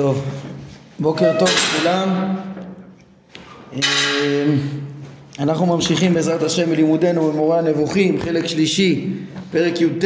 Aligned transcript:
טוב, 0.00 0.24
בוקר 0.98 1.38
טוב 1.38 1.48
לכולם. 1.48 2.34
אה, 3.72 4.44
אנחנו 5.38 5.66
ממשיכים 5.66 6.14
בעזרת 6.14 6.42
השם 6.42 6.70
בלימודנו 6.70 7.32
במורה 7.32 7.58
הנבוכים, 7.58 8.20
חלק 8.20 8.46
שלישי, 8.46 9.10
פרק 9.50 9.80
י"ט. 9.80 10.04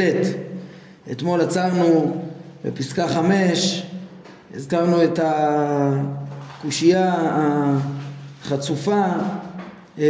אתמול 1.11 1.41
עצרנו 1.41 2.17
בפסקה 2.65 3.09
חמש, 3.09 3.83
הזכרנו 4.55 5.05
את 5.05 5.21
הקושייה 5.23 7.15
החצופה 8.43 9.05
אה, 9.99 10.05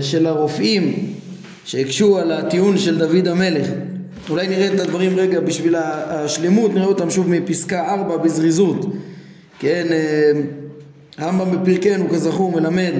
של 0.00 0.26
הרופאים 0.26 1.14
שהקשו 1.64 2.18
על 2.18 2.32
הטיעון 2.32 2.78
של 2.78 2.98
דוד 2.98 3.28
המלך. 3.28 3.68
אולי 4.30 4.48
נראה 4.48 4.74
את 4.74 4.80
הדברים 4.80 5.16
רגע 5.16 5.40
בשביל 5.40 5.74
השלמות, 5.76 6.74
נראה 6.74 6.86
אותם 6.86 7.10
שוב 7.10 7.28
מפסקה 7.28 7.88
4 7.94 8.16
בזריזות. 8.16 8.86
כן, 9.58 9.86
אה, 9.90 10.32
הרמב"ם 11.18 11.50
בפרקנו 11.50 12.08
כזכור 12.08 12.60
מלמד 12.60 12.92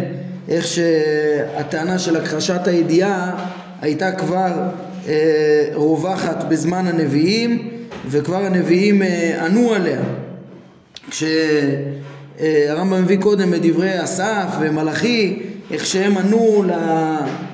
איך 0.49 0.67
שהטענה 0.67 1.99
של 1.99 2.17
הכחשת 2.17 2.67
הידיעה 2.67 3.47
הייתה 3.81 4.13
כבר 4.13 4.53
אה, 5.09 5.69
רווחת 5.75 6.45
בזמן 6.49 6.87
הנביאים 6.87 7.69
וכבר 8.07 8.45
הנביאים 8.45 9.03
אה, 9.03 9.45
ענו 9.45 9.73
עליה. 9.73 10.01
כשהרמב"ם 11.11 13.03
מביא 13.03 13.19
קודם 13.21 13.55
את 13.55 13.61
דברי 13.63 14.05
אסף 14.05 14.47
ומלאכי 14.61 15.43
איך 15.71 15.87
שהם 15.87 16.19
ענו 16.19 16.65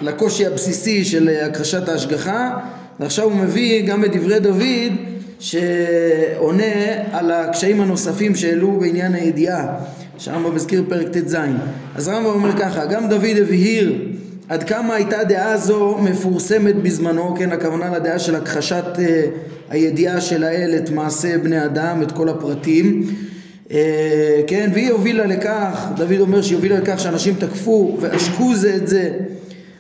לקושי 0.03 0.47
הבסיסי 0.47 1.05
של 1.05 1.29
הכחשת 1.29 1.89
ההשגחה 1.89 2.59
ועכשיו 3.01 3.25
הוא 3.25 3.33
מביא 3.33 3.87
גם 3.87 4.05
את 4.05 4.17
דברי 4.17 4.41
דוד 4.41 4.93
שעונה 5.41 6.65
על 7.13 7.31
הקשיים 7.31 7.81
הנוספים 7.81 8.35
שהעלו 8.35 8.73
בעניין 8.81 9.15
הידיעה 9.15 9.67
שהרמב"ם 10.19 10.55
מזכיר 10.55 10.85
פרק 10.89 11.09
ט"ז. 11.09 11.37
אז 11.95 12.09
הרמב"ם 12.09 12.31
אומר 12.31 12.53
ככה 12.59 12.87
גם 12.87 13.09
דוד 13.09 13.37
הבהיר 13.43 14.09
עד 14.49 14.63
כמה 14.63 14.95
הייתה 14.95 15.25
דעה 15.25 15.57
זו 15.57 15.99
מפורסמת 16.03 16.75
בזמנו 16.75 17.35
כן 17.39 17.53
הכוונה 17.53 17.97
לדעה 17.99 18.19
של 18.19 18.35
הכחשת 18.35 18.85
uh, 18.95 19.01
הידיעה 19.71 20.21
של 20.21 20.45
האל 20.45 20.75
את 20.77 20.91
מעשה 20.91 21.39
בני 21.39 21.65
אדם 21.65 22.03
את 22.03 22.13
כל 22.13 22.29
הפרטים. 22.29 23.03
uh, 23.69 23.73
כן 24.47 24.71
והיא 24.75 24.91
הובילה 24.91 25.27
לכך 25.27 25.89
דוד 25.97 26.21
אומר 26.21 26.43
שהיא 26.43 26.57
הובילה 26.57 26.79
לכך 26.79 27.01
שאנשים 27.01 27.35
תקפו 27.35 27.97
ועשקו 28.01 28.55
זה 28.55 28.75
את 28.75 28.89
זה 28.89 29.11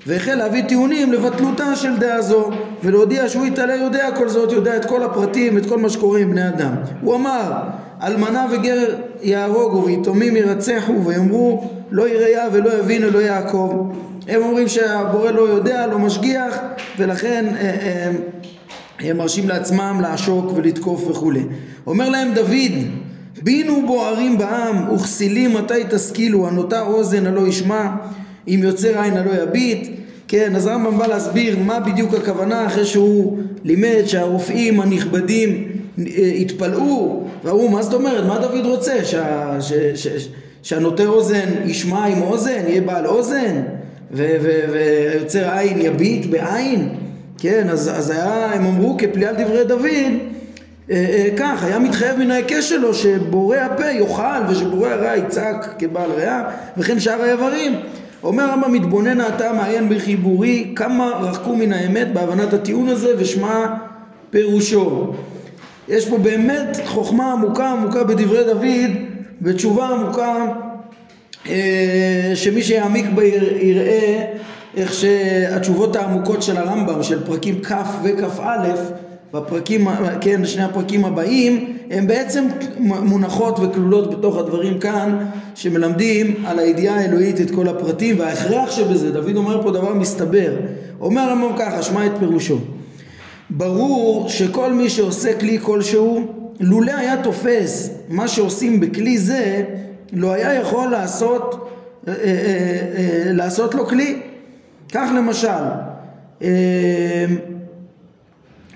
והחל 0.06 0.34
להביא 0.34 0.62
טיעונים 0.62 1.12
לבטלותה 1.12 1.77
של 1.77 1.97
דעה 1.97 2.22
זו 2.22 2.50
ולהודיע 2.83 3.28
שהוא 3.28 3.47
יתעלה 3.47 3.74
יודע 3.74 4.08
כל 4.16 4.28
זאת, 4.28 4.52
יודע 4.52 4.77
את 4.77 4.84
כל 4.84 5.02
הפרטים, 5.02 5.58
את 5.58 5.66
כל 5.66 5.78
מה 5.78 5.88
שקורה 5.91 6.20
עם 6.20 6.30
בני 6.30 6.48
אדם. 6.48 6.74
הוא 7.00 7.14
אמר 7.14 7.52
אלמנה 8.02 8.47
וגר 8.52 8.94
יהרוגו 9.22 9.84
ויתומים 9.84 10.36
ירצחו 10.36 11.05
ויאמרו 11.05 11.70
לא 11.91 12.08
יראה 12.08 12.47
ולא 12.52 12.78
יבין 12.78 13.05
ולא 13.05 13.19
יעקב. 13.19 13.92
הם 14.28 14.42
אומרים 14.42 14.69
שהבורא 14.69 15.30
לא 15.30 15.42
יודע, 15.42 15.86
לא 15.86 15.98
משגיח 15.98 16.58
ולכן 16.98 17.44
אה, 17.56 17.60
אה, 17.60 18.10
הם 19.00 19.16
מרשים 19.16 19.48
לעצמם 19.48 19.98
לעשוק 20.02 20.52
ולתקוף 20.55 21.06
וכולי. 21.08 21.42
אומר 21.86 22.08
להם 22.08 22.34
דוד 22.34 22.72
בינו 23.42 23.86
בוערים 23.86 24.38
בעם 24.38 24.92
וכסילים 24.94 25.55
מתי 25.55 25.84
תשכילו 25.91 26.48
הנוטה 26.48 26.80
אוזן 26.80 27.27
הלא 27.27 27.47
ישמע 27.47 27.86
אם 28.48 28.61
יוצר 28.62 29.00
עין 29.03 29.17
הלא 29.17 29.31
יביט. 29.42 29.89
כן, 30.28 30.56
אז 30.56 30.67
הרמב"ם 30.67 30.98
בא 30.98 31.06
להסביר 31.06 31.59
מה 31.59 31.81
בדיוק 31.81 32.14
הכוונה 32.14 32.67
אחרי 32.67 32.84
שהוא 32.84 33.39
לימד 33.64 34.03
שהרופאים 34.06 34.81
הנכבדים 34.81 35.69
אה, 35.98 36.05
התפלאו 36.41 37.22
ראו 37.45 37.69
מה 37.69 37.83
זאת 37.83 37.95
אומרת, 37.95 38.25
מה 38.27 38.39
דוד 38.39 38.67
רוצה? 38.67 39.05
שה, 39.05 39.56
ש, 39.61 39.72
ש, 39.72 40.06
ש, 40.06 40.28
שהנוטה 40.62 41.06
אוזן 41.06 41.48
ישמע 41.65 42.05
עם 42.05 42.22
אוזן, 42.22 42.62
יהיה 42.69 42.81
בעל 42.81 43.06
אוזן 43.06 43.62
ויוצר 44.11 45.50
עין 45.50 45.78
יביט 45.81 46.27
בעין. 46.27 46.88
כן, 47.38 47.69
אז, 47.69 47.91
אז 47.94 48.10
היה, 48.10 48.53
הם 48.53 48.66
אמרו 48.66 48.97
כפליאה 48.99 49.31
על 49.31 49.37
דברי 49.37 49.65
דוד 49.65 49.84
אה, 50.91 50.97
אה, 50.97 51.28
כך, 51.37 51.65
היה 51.65 51.78
מתחייב 51.78 52.19
מן 52.19 52.31
ההיקש 52.31 52.69
שלו 52.69 52.94
שבורא 52.94 53.56
הפה 53.56 53.91
יאכל 53.91 54.50
ושבורא 54.50 54.88
הרע 54.88 55.16
יצעק 55.16 55.75
כבעל 55.78 56.10
ריאה 56.10 56.43
וכן 56.77 57.00
שאר 57.00 57.22
האיברים 57.22 57.81
אומר 58.24 58.44
הרמב"ם 58.44 58.72
מתבונן 58.72 59.20
אתה 59.20 59.52
מעיין 59.52 59.88
בחיבורי 59.88 60.72
כמה 60.76 61.10
רחקו 61.20 61.56
מן 61.56 61.72
האמת 61.72 62.12
בהבנת 62.12 62.52
הטיעון 62.52 62.88
הזה 62.88 63.14
ושמע 63.18 63.66
פירושו. 64.30 65.12
יש 65.88 66.08
פה 66.08 66.18
באמת 66.18 66.80
חוכמה 66.86 67.32
עמוקה 67.32 67.70
עמוקה 67.70 68.04
בדברי 68.04 68.44
דוד 68.44 68.90
ותשובה 69.42 69.88
עמוקה 69.88 70.46
אה, 71.48 72.32
שמי 72.34 72.62
שיעמיק 72.62 73.06
בה 73.14 73.24
יראה 73.60 74.24
איך 74.76 74.94
שהתשובות 74.94 75.96
העמוקות 75.96 76.42
של 76.42 76.56
הרמב"ם 76.56 77.02
של 77.02 77.26
פרקים 77.26 77.60
כ' 77.64 77.72
וכ"א 78.02 78.68
בפרקים, 79.34 79.87
כן, 80.21 80.47
שני 80.47 80.62
הפרקים 80.62 81.05
הבאים, 81.05 81.77
הן 81.91 82.06
בעצם 82.06 82.45
מונחות 82.78 83.59
וכלולות 83.62 84.19
בתוך 84.19 84.37
הדברים 84.37 84.78
כאן, 84.78 85.27
שמלמדים 85.55 86.34
על 86.47 86.59
הידיעה 86.59 87.00
האלוהית 87.00 87.41
את 87.41 87.50
כל 87.50 87.69
הפרטים 87.69 88.19
וההכרח 88.19 88.71
שבזה, 88.71 89.12
דוד 89.12 89.37
אומר 89.37 89.62
פה 89.62 89.71
דבר 89.71 89.95
מסתבר. 89.95 90.53
אומר 91.00 91.22
הרמב"ם 91.22 91.56
ככה, 91.59 91.83
שמע 91.83 92.06
את 92.06 92.12
פירושו. 92.19 92.59
ברור 93.50 94.28
שכל 94.28 94.72
מי 94.72 94.91
שעושה 94.91 95.39
כלי 95.39 95.59
כלשהו, 95.62 96.27
לולא 96.61 96.93
היה 96.97 97.22
תופס 97.22 97.91
מה 98.09 98.28
שעושים 98.28 98.81
בכלי 98.81 99.19
זה, 99.19 99.65
לא 100.12 100.33
היה 100.33 100.55
יכול 100.55 100.91
לעשות, 100.91 101.69
אה, 102.09 102.12
אה, 102.12 102.19
אה, 102.25 103.33
לעשות 103.33 103.75
לו 103.75 103.87
כלי. 103.87 104.21
כך 104.93 105.11
למשל, 105.16 105.49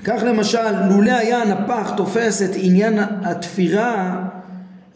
כך 0.05 0.23
למשל, 0.27 0.87
לולא 0.91 1.13
היה 1.13 1.43
הנפח 1.43 1.93
תופס 1.97 2.43
את 2.43 2.51
עניין 2.55 2.99
התפירה 3.23 4.25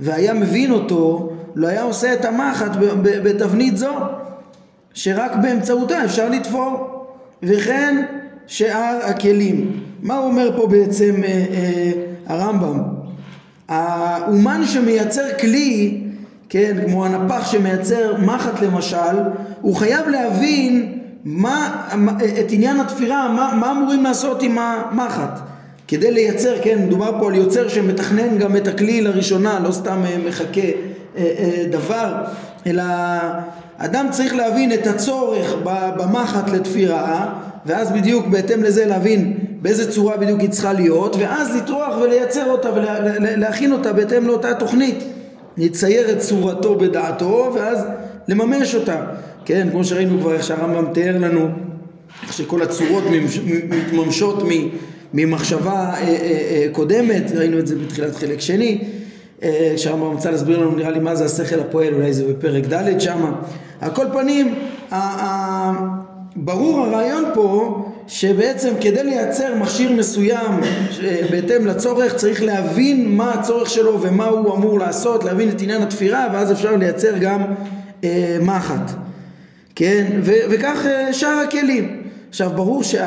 והיה 0.00 0.34
מבין 0.34 0.70
אותו, 0.70 1.32
לא 1.54 1.68
היה 1.68 1.82
עושה 1.82 2.14
את 2.14 2.24
המחט 2.24 2.70
בתבנית 3.02 3.76
זו, 3.76 3.94
שרק 4.94 5.32
באמצעותה 5.42 6.04
אפשר 6.04 6.28
לתפור, 6.28 7.04
וכן 7.42 8.04
שאר 8.46 8.98
הכלים. 9.04 9.80
מה 10.02 10.16
הוא 10.16 10.26
אומר 10.26 10.56
פה 10.56 10.66
בעצם 10.66 11.14
אה, 11.24 11.28
אה, 11.28 11.92
הרמב"ם? 12.26 12.82
האומן 13.68 14.62
שמייצר 14.66 15.38
כלי, 15.40 16.02
כן, 16.48 16.76
כמו 16.86 17.06
הנפח 17.06 17.52
שמייצר 17.52 18.16
מחט 18.20 18.62
למשל, 18.62 19.16
הוא 19.60 19.76
חייב 19.76 20.08
להבין 20.08 20.98
מה, 21.24 21.86
את 22.40 22.46
עניין 22.50 22.80
התפירה, 22.80 23.28
מה, 23.28 23.54
מה 23.60 23.70
אמורים 23.70 24.04
לעשות 24.04 24.42
עם 24.42 24.58
המחט? 24.58 25.40
כדי 25.88 26.12
לייצר, 26.12 26.54
כן, 26.62 26.78
מדובר 26.86 27.16
פה 27.20 27.28
על 27.28 27.34
יוצר 27.34 27.68
שמתכנן 27.68 28.38
גם 28.38 28.56
את 28.56 28.68
הכלי 28.68 29.00
לראשונה, 29.00 29.60
לא 29.60 29.72
סתם 29.72 30.02
אה, 30.06 30.16
מחכה 30.26 30.60
אה, 30.60 30.72
אה, 31.16 31.64
דבר, 31.70 32.14
אלא 32.66 32.82
אדם 33.78 34.06
צריך 34.10 34.34
להבין 34.34 34.72
את 34.72 34.86
הצורך 34.86 35.54
במחט 35.96 36.50
לתפירה, 36.50 37.32
ואז 37.66 37.92
בדיוק 37.92 38.26
בהתאם 38.26 38.62
לזה 38.62 38.86
להבין 38.86 39.38
באיזה 39.62 39.92
צורה 39.92 40.16
בדיוק 40.16 40.40
היא 40.40 40.50
צריכה 40.50 40.72
להיות, 40.72 41.16
ואז 41.16 41.56
לטרוח 41.56 41.96
ולייצר 42.02 42.50
אותה 42.50 42.68
ולהכין 42.74 43.72
אותה 43.72 43.92
בהתאם 43.92 44.26
לאותה 44.26 44.54
תוכנית. 44.54 45.04
לצייר 45.56 46.10
את 46.10 46.18
צורתו 46.18 46.74
בדעתו, 46.74 47.52
ואז 47.54 47.84
לממש 48.28 48.74
אותה. 48.74 48.96
כן, 49.44 49.68
כמו 49.70 49.84
שראינו 49.84 50.20
כבר 50.20 50.32
איך 50.32 50.44
שהרמב"ם 50.44 50.92
תיאר 50.92 51.18
לנו, 51.18 51.48
איך 52.22 52.32
שכל 52.32 52.62
הצורות 52.62 53.04
מתממשות 53.68 54.42
ממחשבה 55.14 55.72
אה, 55.72 56.00
אה, 56.00 56.08
אה, 56.08 56.66
קודמת, 56.72 57.32
ראינו 57.34 57.58
את 57.58 57.66
זה 57.66 57.76
בתחילת 57.76 58.16
חלק 58.16 58.40
שני, 58.40 58.84
שהרמב"ם 59.76 60.16
רצה 60.16 60.30
להסביר 60.30 60.58
לנו 60.58 60.76
נראה 60.76 60.90
לי 60.90 60.98
מה 60.98 61.14
זה 61.14 61.24
השכל 61.24 61.60
הפועל, 61.60 61.94
אולי 61.94 62.12
זה 62.12 62.24
בפרק 62.32 62.64
ד' 62.64 63.00
שמה. 63.00 63.32
על 63.80 63.90
כל 63.90 64.06
פנים, 64.12 64.54
ברור 66.36 66.80
הרעיון 66.80 67.24
פה 67.34 67.82
שבעצם 68.06 68.70
כדי 68.80 69.04
לייצר 69.04 69.54
מכשיר 69.60 69.92
מסוים 69.92 70.60
בהתאם 71.30 71.66
לצורך 71.66 72.14
צריך 72.14 72.42
להבין 72.42 73.16
מה 73.16 73.32
הצורך 73.32 73.70
שלו 73.70 74.02
ומה 74.02 74.26
הוא 74.26 74.54
אמור 74.54 74.78
לעשות, 74.78 75.24
להבין 75.24 75.48
את 75.48 75.60
עניין 75.60 75.82
התפירה 75.82 76.28
ואז 76.32 76.52
אפשר 76.52 76.76
לייצר 76.76 77.18
גם 77.20 77.42
אה, 78.04 78.38
מחט. 78.40 78.92
כן? 79.74 80.04
ו- 80.22 80.32
וכך 80.50 80.86
אה, 80.86 81.12
שאר 81.12 81.38
הכלים. 81.48 82.02
עכשיו 82.28 82.50
ברור 82.54 82.82
שהנפח 82.82 83.02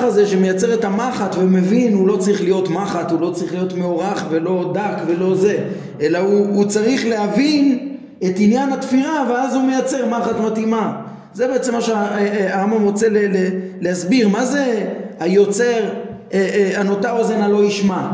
שה- 0.00 0.06
הזה 0.06 0.26
שמייצר 0.26 0.74
את 0.74 0.84
המחט 0.84 1.36
ומבין 1.38 1.94
הוא 1.94 2.08
לא 2.08 2.16
צריך 2.16 2.42
להיות 2.42 2.68
מחט, 2.68 3.10
הוא 3.10 3.20
לא 3.20 3.30
צריך 3.30 3.52
להיות 3.52 3.72
מאורך 3.76 4.24
ולא 4.30 4.70
דק 4.74 4.96
ולא 5.06 5.34
זה, 5.34 5.56
אלא 6.00 6.18
הוא, 6.18 6.46
הוא 6.46 6.64
צריך 6.64 7.06
להבין 7.06 7.88
את 8.26 8.34
עניין 8.36 8.72
התפירה 8.72 9.26
ואז 9.30 9.54
הוא 9.54 9.62
מייצר 9.62 10.06
מחט 10.08 10.40
מתאימה. 10.40 11.00
זה 11.34 11.46
בעצם 11.48 11.72
מה 11.72 11.80
שהרמב"ם 11.80 12.82
רוצה 12.82 13.08
ל- 13.08 13.18
ל- 13.36 13.48
להסביר, 13.80 14.28
מה 14.28 14.44
זה 14.46 14.86
היוצר 15.20 15.80
הנוטה 16.76 17.10
אוזן 17.12 17.40
הלא 17.42 17.64
ישמע. 17.64 18.08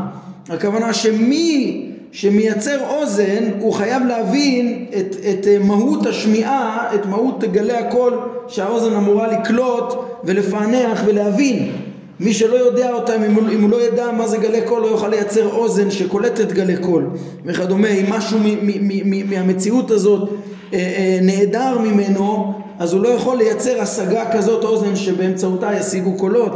הכוונה 0.48 0.92
שמי 0.92 1.89
שמייצר 2.12 2.78
אוזן 2.88 3.50
הוא 3.60 3.72
חייב 3.72 4.02
להבין 4.06 4.86
את, 4.98 5.16
את 5.30 5.46
אה, 5.46 5.58
מהות 5.58 6.06
השמיעה, 6.06 6.90
את 6.94 7.06
מהות 7.06 7.44
גלי 7.44 7.76
הקול 7.76 8.18
שהאוזן 8.48 8.92
אמורה 8.92 9.28
לקלוט 9.28 9.94
ולפענח 10.24 11.02
ולהבין. 11.06 11.72
מי 12.20 12.32
שלא 12.32 12.56
יודע 12.56 12.92
אותם, 12.92 13.22
אם 13.22 13.34
הוא, 13.34 13.48
אם 13.52 13.62
הוא 13.62 13.70
לא 13.70 13.82
ידע 13.82 14.10
מה 14.12 14.26
זה 14.26 14.36
גלי 14.36 14.60
קול, 14.62 14.82
לא 14.82 14.86
יוכל 14.86 15.08
לייצר 15.08 15.54
אוזן 15.54 15.90
שקולטת 15.90 16.52
גלי 16.52 16.76
קול 16.76 17.10
וכדומה. 17.44 17.88
אם 17.88 18.04
משהו 18.10 18.38
מ, 18.38 18.44
מ, 18.44 18.70
מ, 19.10 19.30
מהמציאות 19.30 19.90
הזאת 19.90 20.28
אה, 20.72 20.78
אה, 20.78 21.18
נעדר 21.22 21.78
ממנו, 21.78 22.52
אז 22.78 22.92
הוא 22.92 23.02
לא 23.02 23.08
יכול 23.08 23.36
לייצר 23.36 23.80
השגה 23.80 24.32
כזאת 24.32 24.64
אוזן 24.64 24.96
שבאמצעותה 24.96 25.70
ישיגו 25.80 26.16
קולות. 26.16 26.52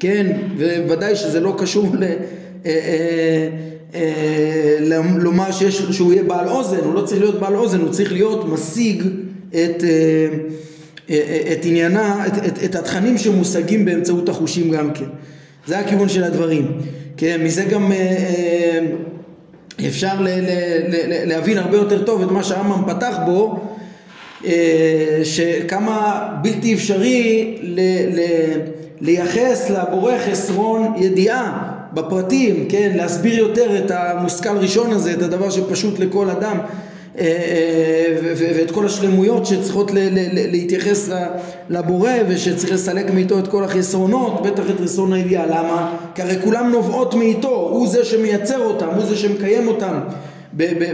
כן, 0.00 0.36
וודאי 0.88 1.16
שזה 1.16 1.40
לא 1.40 1.54
קשור 1.58 1.86
ל... 1.92 2.04
אה, 2.66 2.70
אה, 2.70 3.48
אה, 3.94 4.76
לומר 5.16 5.52
שיש, 5.52 5.82
שהוא 5.82 6.12
יהיה 6.12 6.22
בעל 6.22 6.48
אוזן, 6.48 6.78
הוא 6.84 6.94
לא 6.94 7.02
צריך 7.02 7.20
להיות 7.20 7.40
בעל 7.40 7.56
אוזן, 7.56 7.80
הוא 7.80 7.90
צריך 7.90 8.12
להיות 8.12 8.48
משיג 8.48 9.02
את, 9.50 9.84
את 11.52 11.64
עניינה, 11.64 12.26
את, 12.26 12.32
את, 12.46 12.64
את 12.64 12.74
התכנים 12.74 13.18
שמושגים 13.18 13.84
באמצעות 13.84 14.28
החושים 14.28 14.70
גם 14.70 14.90
כן. 14.94 15.04
זה 15.66 15.78
הכיוון 15.78 16.08
של 16.08 16.24
הדברים. 16.24 16.72
כן, 17.16 17.40
מזה 17.44 17.64
גם 17.64 17.92
אפשר 19.88 20.20
ל, 20.20 20.28
ל, 20.28 20.50
ל, 20.88 21.28
להבין 21.28 21.58
הרבה 21.58 21.76
יותר 21.76 22.02
טוב 22.02 22.22
את 22.22 22.30
מה 22.30 22.42
שהרמב"ם 22.42 22.94
פתח 22.94 23.16
בו, 23.26 23.60
שכמה 25.24 26.28
בלתי 26.42 26.74
אפשרי 26.74 27.56
ל, 27.62 27.80
ל, 28.14 28.20
לייחס 29.00 29.70
לבורא 29.70 30.12
חסרון 30.18 30.92
ידיעה 30.96 31.73
בפרטים, 31.94 32.66
כן, 32.68 32.92
להסביר 32.96 33.38
יותר 33.38 33.84
את 33.84 33.90
המושכל 33.90 34.56
ראשון 34.56 34.92
הזה, 34.92 35.12
את 35.12 35.22
הדבר 35.22 35.50
שפשוט 35.50 35.98
לכל 35.98 36.30
אדם 36.30 36.58
אה, 37.18 37.24
אה, 37.24 38.32
ואת 38.36 38.70
כל 38.70 38.86
השלמויות 38.86 39.46
שצריכות 39.46 39.90
להתייחס 40.50 41.08
לבורא 41.70 42.10
ושצריך 42.28 42.72
לסלק 42.72 43.10
מאיתו 43.10 43.38
את 43.38 43.48
כל 43.48 43.64
החסרונות, 43.64 44.42
בטח 44.42 44.62
את 44.70 44.80
חסרון 44.80 45.12
הידיעה. 45.12 45.46
למה? 45.46 45.96
כי 46.14 46.22
הרי 46.22 46.36
כולם 46.44 46.70
נובעות 46.70 47.14
מאיתו, 47.14 47.68
הוא 47.72 47.88
זה 47.88 48.04
שמייצר 48.04 48.58
אותם, 48.58 48.88
הוא 48.96 49.04
זה 49.04 49.16
שמקיים 49.16 49.68
אותם 49.68 49.98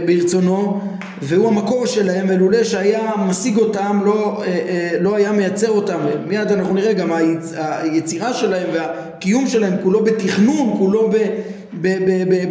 ברצונו 0.05 0.81
והוא 1.21 1.47
המקור 1.47 1.85
שלהם 1.85 2.25
ולולא 2.29 2.63
שהיה 2.63 3.11
משיג 3.27 3.57
אותם 3.57 3.99
לא, 4.05 4.43
אה, 4.47 4.97
לא 4.99 5.15
היה 5.15 5.31
מייצר 5.31 5.69
אותם 5.69 5.97
מיד 6.27 6.51
אנחנו 6.51 6.73
נראה 6.73 6.93
גם 6.93 7.09
היצירה 7.53 8.33
שלהם 8.33 8.67
והקיום 8.73 9.47
שלהם 9.47 9.73
כולו 9.83 10.03
בתכנון, 10.03 10.75
כולו 10.77 11.09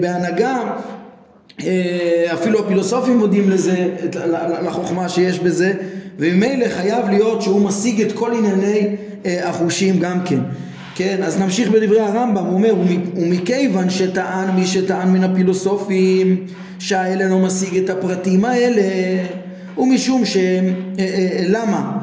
בהנהגה 0.01 0.59
אה, 1.67 2.27
אפילו 2.33 2.61
הפילוסופים 2.61 3.19
מודים 3.19 3.51
לזה, 3.51 3.89
לחוכמה 4.67 5.09
שיש 5.09 5.39
בזה, 5.39 5.73
וממילא 6.19 6.69
חייב 6.69 7.09
להיות 7.09 7.43
שהוא 7.43 7.61
משיג 7.61 8.01
את 8.01 8.13
כל 8.13 8.33
ענייני 8.33 8.97
אה, 9.27 9.49
החושים 9.49 9.99
גם 9.99 10.25
כן. 10.25 10.41
כן, 11.01 11.23
אז 11.23 11.39
נמשיך 11.39 11.71
בדברי 11.71 12.01
הרמב"ם, 12.01 12.45
הוא 12.45 12.55
אומר, 12.55 12.75
ומכיוון 13.17 13.91
שטען 13.91 14.51
מי 14.51 14.67
שטען 14.67 15.09
מן 15.09 15.25
הפילוסופים 15.25 16.47
שהאלה 16.79 17.29
לא 17.29 17.39
משיג 17.39 17.77
את 17.77 17.91
הפרטים 17.91 18.45
האלה, 18.45 18.83
ומשום 19.79 20.25
ש... 20.25 20.37
אה, 20.37 21.45
למה? 21.49 21.99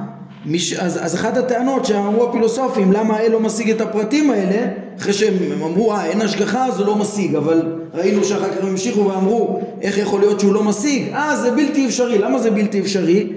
מש, 0.46 0.74
אז, 0.74 1.06
אז 1.06 1.16
אחת 1.16 1.38
הטענות 1.38 1.86
שאמרו 1.86 2.30
הפילוסופים 2.30 2.92
למה 2.92 3.18
האל 3.18 3.32
לא 3.32 3.40
משיג 3.40 3.70
את 3.70 3.82
הפרטים 3.82 4.32
האלה? 4.32 4.68
אחרי 5.00 5.14
שהם 5.14 5.34
אמרו 5.64 5.94
אה 5.94 6.06
אין 6.06 6.22
השגחה 6.22 6.66
אז 6.66 6.80
הוא 6.80 6.88
לא 6.88 6.96
משיג. 6.96 7.36
אבל 7.36 7.76
ראינו 7.94 8.24
שאחר 8.24 8.50
כך 8.50 8.58
הם 8.62 8.68
המשיכו 8.68 9.06
ואמרו 9.06 9.62
איך 9.82 9.98
יכול 9.98 10.20
להיות 10.20 10.40
שהוא 10.40 10.54
לא 10.54 10.64
משיג? 10.64 11.14
אה 11.14 11.36
זה 11.36 11.52
בלתי 11.52 11.86
אפשרי. 11.86 12.18
למה 12.18 12.40
זה 12.40 12.52
בלתי 12.52 12.80
אפשרי? 12.80 13.28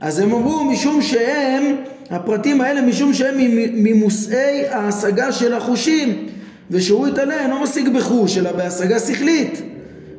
אז 0.00 0.18
הם 0.18 0.32
אמרו 0.32 0.64
משום 0.64 1.02
שהם 1.02 1.76
הפרטים 2.10 2.60
האלה 2.60 2.80
משום 2.80 3.14
שהם 3.14 3.34
ממושאי 3.74 4.68
ההשגה 4.70 5.32
של 5.32 5.54
החושים 5.54 6.26
ושהוא 6.70 7.08
יתעלה 7.08 7.40
אינו 7.40 7.62
משיג 7.62 7.88
בחוש 7.88 8.38
אלא 8.38 8.52
בהשגה 8.52 8.98
שכלית. 8.98 9.62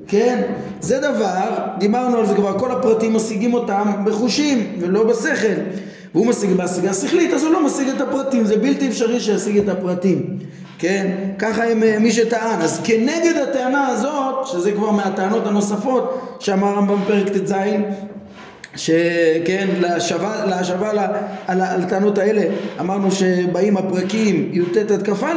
כן? 0.07 0.41
זה 0.81 0.99
דבר 0.99 1.57
דיברנו 1.79 2.17
על 2.17 2.25
זה 2.25 2.35
כבר 2.35 2.59
כל 2.59 2.71
הפרטים 2.71 3.13
משיגים 3.13 3.53
אותם 3.53 3.91
בחושים 4.05 4.77
ולא 4.79 5.03
בשכל. 5.03 5.61
והוא 6.13 6.27
משיג 6.27 6.51
בהשגה 6.51 6.93
שכלית 6.93 7.33
אז 7.33 7.43
הוא 7.43 7.53
לא 7.53 7.65
משיג 7.65 7.87
את 7.89 8.01
הפרטים 8.01 8.45
זה 8.45 8.57
בלתי 8.57 8.87
אפשרי 8.87 9.19
שישיג 9.19 9.57
את 9.57 9.69
הפרטים. 9.69 10.37
כן? 10.79 11.11
ככה 11.39 11.63
הם 11.63 11.83
אה, 11.83 11.99
מי 11.99 12.11
שטען. 12.11 12.61
אז 12.61 12.81
כנגד 12.83 13.33
הטענה 13.43 13.87
הזאת 13.87 14.47
שזה 14.47 14.71
כבר 14.71 14.91
מהטענות 14.91 15.47
הנוספות 15.47 16.37
שאמר 16.39 16.67
רמב"ם 16.67 16.99
פרק 17.07 17.29
ט"ז 17.29 17.53
שכן 18.77 19.67
להשבה, 19.79 20.45
להשבה 20.45 20.89
על, 20.89 20.99
על, 21.47 21.61
על 21.61 21.81
הטענות 21.81 22.17
האלה. 22.17 22.41
אמרנו 22.79 23.11
שבאים 23.11 23.77
הפרקים 23.77 24.49
י"ט 24.53 24.91
עד 24.91 25.07
כ"א 25.07 25.33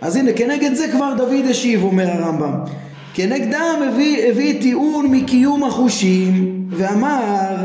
אז 0.00 0.16
הנה 0.16 0.32
כנגד 0.32 0.74
זה 0.74 0.86
כבר 0.92 1.14
דוד 1.16 1.44
השיב 1.50 1.84
אומר 1.84 2.08
הרמב"ם. 2.08 2.52
כנגדם 3.14 3.76
הביא, 3.88 4.28
הביא 4.28 4.62
טיעון 4.62 5.06
מקיום 5.10 5.64
החושים 5.64 6.64
ואמר 6.70 7.56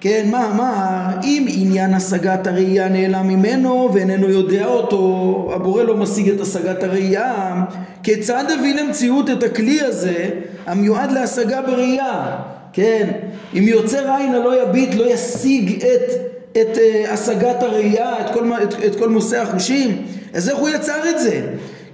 כן, 0.00 0.28
מה, 0.30 0.52
מה, 0.56 1.12
אם 1.24 1.46
עניין 1.48 1.94
השגת 1.94 2.46
הראייה 2.46 2.88
נעלם 2.88 3.28
ממנו 3.28 3.90
ואיננו 3.92 4.28
יודע 4.28 4.66
אותו, 4.66 5.50
הבורא 5.54 5.82
לא 5.82 5.96
משיג 5.96 6.28
את 6.28 6.40
השגת 6.40 6.82
הראייה, 6.82 7.64
כיצד 8.02 8.44
הביא 8.58 8.74
למציאות 8.74 9.30
את 9.30 9.42
הכלי 9.42 9.80
הזה 9.80 10.30
המיועד 10.66 11.12
להשגה 11.12 11.62
בראייה? 11.62 12.36
כן, 12.72 13.10
אם 13.58 13.62
יוצר 13.68 14.10
עין 14.16 14.34
הלא 14.34 14.62
יביט 14.62 14.94
לא 14.94 15.12
ישיג 15.12 15.84
את, 15.84 16.10
את 16.52 16.76
uh, 16.76 17.10
השגת 17.10 17.62
הראייה, 17.62 18.20
את 18.20 18.34
כל, 18.34 18.50
את, 18.62 18.74
את 18.84 18.96
כל 18.96 19.08
מושא 19.08 19.42
החושים, 19.42 20.02
אז 20.34 20.48
איך 20.48 20.58
הוא 20.58 20.68
יצר 20.68 21.10
את 21.10 21.20
זה? 21.20 21.40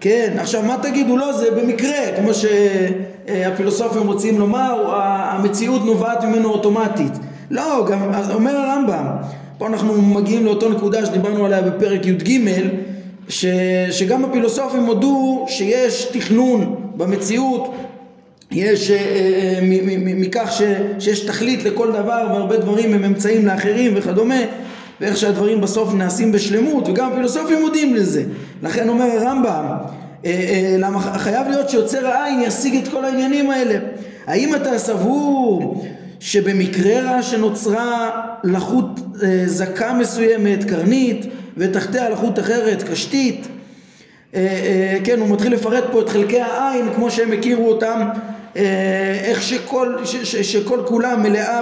כן, 0.00 0.36
עכשיו 0.38 0.62
מה 0.62 0.76
תגידו? 0.82 1.16
לא, 1.16 1.32
זה 1.32 1.50
במקרה, 1.50 2.16
כמו 2.16 2.30
שהפילוסופים 2.34 4.06
רוצים 4.06 4.38
לומר, 4.38 4.94
המציאות 4.94 5.84
נובעת 5.84 6.24
ממנו 6.24 6.48
אוטומטית. 6.48 7.12
לא, 7.50 7.86
גם 7.90 7.98
אומר 8.34 8.56
הרמב"ם, 8.56 9.06
פה 9.58 9.66
אנחנו 9.66 10.02
מגיעים 10.02 10.44
לאותו 10.44 10.68
נקודה 10.68 11.06
שדיברנו 11.06 11.46
עליה 11.46 11.62
בפרק 11.62 12.06
י"ג, 12.06 12.40
ש, 13.28 13.46
שגם 13.90 14.24
הפילוסופים 14.24 14.86
הודו 14.86 15.44
שיש 15.48 16.04
תכנון 16.04 16.76
במציאות, 16.96 17.74
יש 18.50 18.90
אה, 18.90 18.96
אה, 18.96 19.58
מכך 19.96 20.52
ש, 20.52 20.62
שיש 20.98 21.20
תכלית 21.20 21.64
לכל 21.64 21.92
דבר 21.92 22.26
והרבה 22.30 22.56
דברים 22.56 22.94
הם 22.94 23.04
אמצעים 23.04 23.46
לאחרים 23.46 23.92
וכדומה 23.96 24.40
ואיך 25.00 25.16
שהדברים 25.16 25.60
בסוף 25.60 25.94
נעשים 25.94 26.32
בשלמות 26.32 26.88
וגם 26.88 27.12
הפילוסופים 27.12 27.60
מודים 27.60 27.94
לזה. 27.94 28.24
לכן 28.62 28.88
אומר 28.88 29.04
הרמב"ם 29.04 29.64
אה, 30.24 30.76
למה 30.78 31.00
חייב 31.00 31.48
להיות 31.48 31.70
שיוצר 31.70 32.06
העין 32.06 32.40
ישיג 32.40 32.74
את 32.76 32.88
כל 32.88 33.04
העניינים 33.04 33.50
האלה. 33.50 33.78
האם 34.26 34.54
אתה 34.54 34.78
סבור 34.78 35.86
שבמקרה 36.20 37.00
רע 37.00 37.22
שנוצרה 37.22 38.10
לחות 38.44 39.00
זכה 39.46 39.94
מסוימת, 39.94 40.64
קרנית, 40.64 41.26
ותחתיה 41.56 42.10
לחות 42.10 42.38
אחרת, 42.38 42.82
קשתית, 42.82 43.48
כן, 45.04 45.18
הוא 45.18 45.28
מתחיל 45.28 45.52
לפרט 45.52 45.84
פה 45.92 46.00
את 46.00 46.08
חלקי 46.08 46.40
העין 46.40 46.86
כמו 46.94 47.10
שהם 47.10 47.32
הכירו 47.32 47.68
אותם, 47.68 48.08
איך 49.24 49.42
שכל, 49.42 49.96
ש, 50.04 50.16
ש, 50.16 50.36
שכל 50.36 50.80
כולה 50.86 51.16
מלאה 51.16 51.60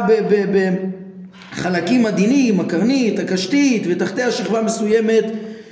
בחלקים 1.52 2.06
עדינים, 2.06 2.60
הקרנית, 2.60 3.18
הקשתית, 3.18 3.82
ותחתיה 3.88 4.30
שכבה 4.30 4.62
מסוימת 4.62 5.24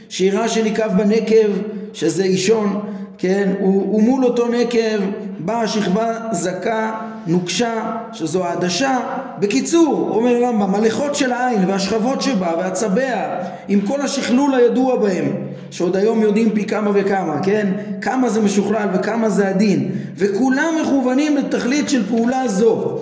שהיא 0.09 0.33
רע 0.33 0.49
שנקב 0.49 0.89
בנקב, 0.97 1.51
שזה 1.93 2.25
אישון, 2.25 2.81
כן, 3.19 3.53
ומול 3.63 4.25
אותו 4.25 4.49
נקב 4.49 4.99
באה 5.39 5.69
שכבה 5.69 6.19
זכה 6.33 7.12
נוקשה, 7.27 7.97
שזו 8.13 8.45
העדשה. 8.45 8.99
בקיצור, 9.39 10.11
אומר 10.15 10.43
רמב"ם, 10.43 10.75
הלכות 10.75 11.15
של 11.15 11.33
העין 11.33 11.65
והשכבות 11.69 12.23
שבה 12.23 12.53
והצבע, 12.59 13.39
עם 13.69 13.81
כל 13.81 14.01
השכלול 14.01 14.55
הידוע 14.55 14.97
בהם, 14.97 15.33
שעוד 15.71 15.97
היום 15.97 16.23
יודעים 16.23 16.51
פי 16.51 16.65
כמה 16.65 16.91
וכמה, 16.95 17.43
כן? 17.43 17.67
כמה 18.01 18.29
זה 18.29 18.41
משוכלל 18.41 18.89
וכמה 18.95 19.29
זה 19.29 19.49
עדין, 19.49 19.91
וכולם 20.17 20.75
מכוונים 20.83 21.37
לתכלית 21.37 21.89
של 21.89 22.09
פעולה 22.09 22.49
זו. 22.49 22.99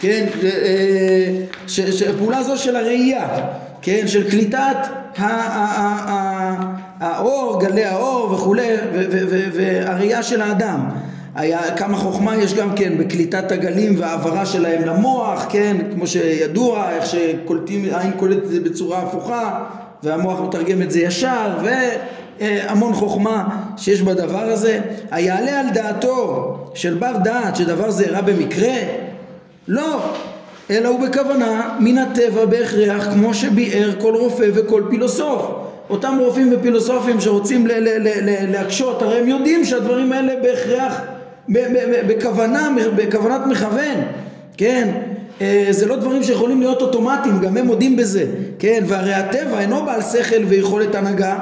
כן, 0.00 0.26
אה, 0.42 2.12
פעולה 2.18 2.42
זו 2.42 2.56
של 2.56 2.76
הראייה, 2.76 3.28
כן, 3.82 4.02
של 4.06 4.30
קליטת 4.30 4.76
האור, 7.00 7.60
גלי 7.60 7.84
האור 7.84 8.32
וכולי, 8.32 8.68
והראייה 9.52 10.22
של 10.22 10.42
האדם. 10.42 10.80
היה, 11.36 11.76
כמה 11.76 11.96
חוכמה 11.96 12.36
יש 12.36 12.54
גם 12.54 12.74
כן 12.76 12.98
בקליטת 12.98 13.52
הגלים 13.52 13.94
והעברה 13.98 14.46
שלהם 14.46 14.84
למוח, 14.84 15.46
כן, 15.48 15.76
כמו 15.94 16.06
שידוע, 16.06 16.90
איך 16.90 17.06
שקולטים, 17.06 17.84
העין 17.92 18.12
קולטת 18.12 18.42
את 18.44 18.48
זה 18.48 18.60
בצורה 18.60 18.98
הפוכה 18.98 19.64
והמוח 20.02 20.40
מתרגם 20.40 20.82
את 20.82 20.90
זה 20.90 21.00
ישר, 21.00 21.56
אה, 22.40 22.64
המון 22.68 22.94
חוכמה 22.94 23.48
שיש 23.76 24.02
בדבר 24.02 24.42
הזה. 24.42 24.80
היעלה 25.10 25.60
על 25.60 25.66
דעתו 25.74 26.54
של 26.74 26.94
בר 26.94 27.16
דעת 27.24 27.56
שדבר 27.56 27.90
זה 27.90 28.04
אירע 28.04 28.20
במקרה? 28.20 28.74
לא, 29.68 30.00
אלא 30.70 30.88
הוא 30.88 31.00
בכוונה 31.00 31.76
מן 31.80 31.98
הטבע 31.98 32.44
בהכרח 32.44 33.08
כמו 33.12 33.34
שביאר 33.34 33.90
כל 34.00 34.14
רופא 34.14 34.46
וכל 34.54 34.82
פילוסוף. 34.90 35.42
אותם 35.90 36.18
רופאים 36.20 36.52
ופילוסופים 36.52 37.20
שרוצים 37.20 37.66
להקשות, 38.48 39.02
הרי 39.02 39.18
הם 39.18 39.28
יודעים 39.28 39.64
שהדברים 39.64 40.12
האלה 40.12 40.32
בהכרח, 40.42 41.00
בכוונה, 42.08 42.68
בכוונת 42.96 43.40
מכוון, 43.46 43.98
כן? 44.56 44.88
אה, 45.40 45.66
זה 45.70 45.86
לא 45.86 45.96
דברים 45.96 46.22
שיכולים 46.22 46.60
להיות 46.60 46.82
אוטומטיים, 46.82 47.40
גם 47.40 47.56
הם 47.56 47.66
מודים 47.66 47.96
בזה, 47.96 48.26
כן? 48.58 48.84
והרי 48.86 49.14
הטבע 49.14 49.60
אינו 49.60 49.84
בעל 49.84 50.02
שכל 50.02 50.44
ויכולת 50.48 50.94
הנהגה, 50.94 51.38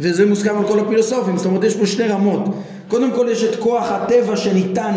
וזה 0.00 0.26
מוסכם 0.26 0.56
על 0.58 0.68
כל 0.68 0.80
הפילוסופים, 0.80 1.36
זאת 1.36 1.46
אומרת 1.46 1.64
יש 1.64 1.76
פה 1.76 1.86
שתי 1.86 2.02
רמות. 2.02 2.44
קודם 2.88 3.10
כל 3.12 3.26
יש 3.30 3.44
את 3.44 3.56
כוח 3.56 3.92
הטבע 3.92 4.36
שניתן 4.36 4.92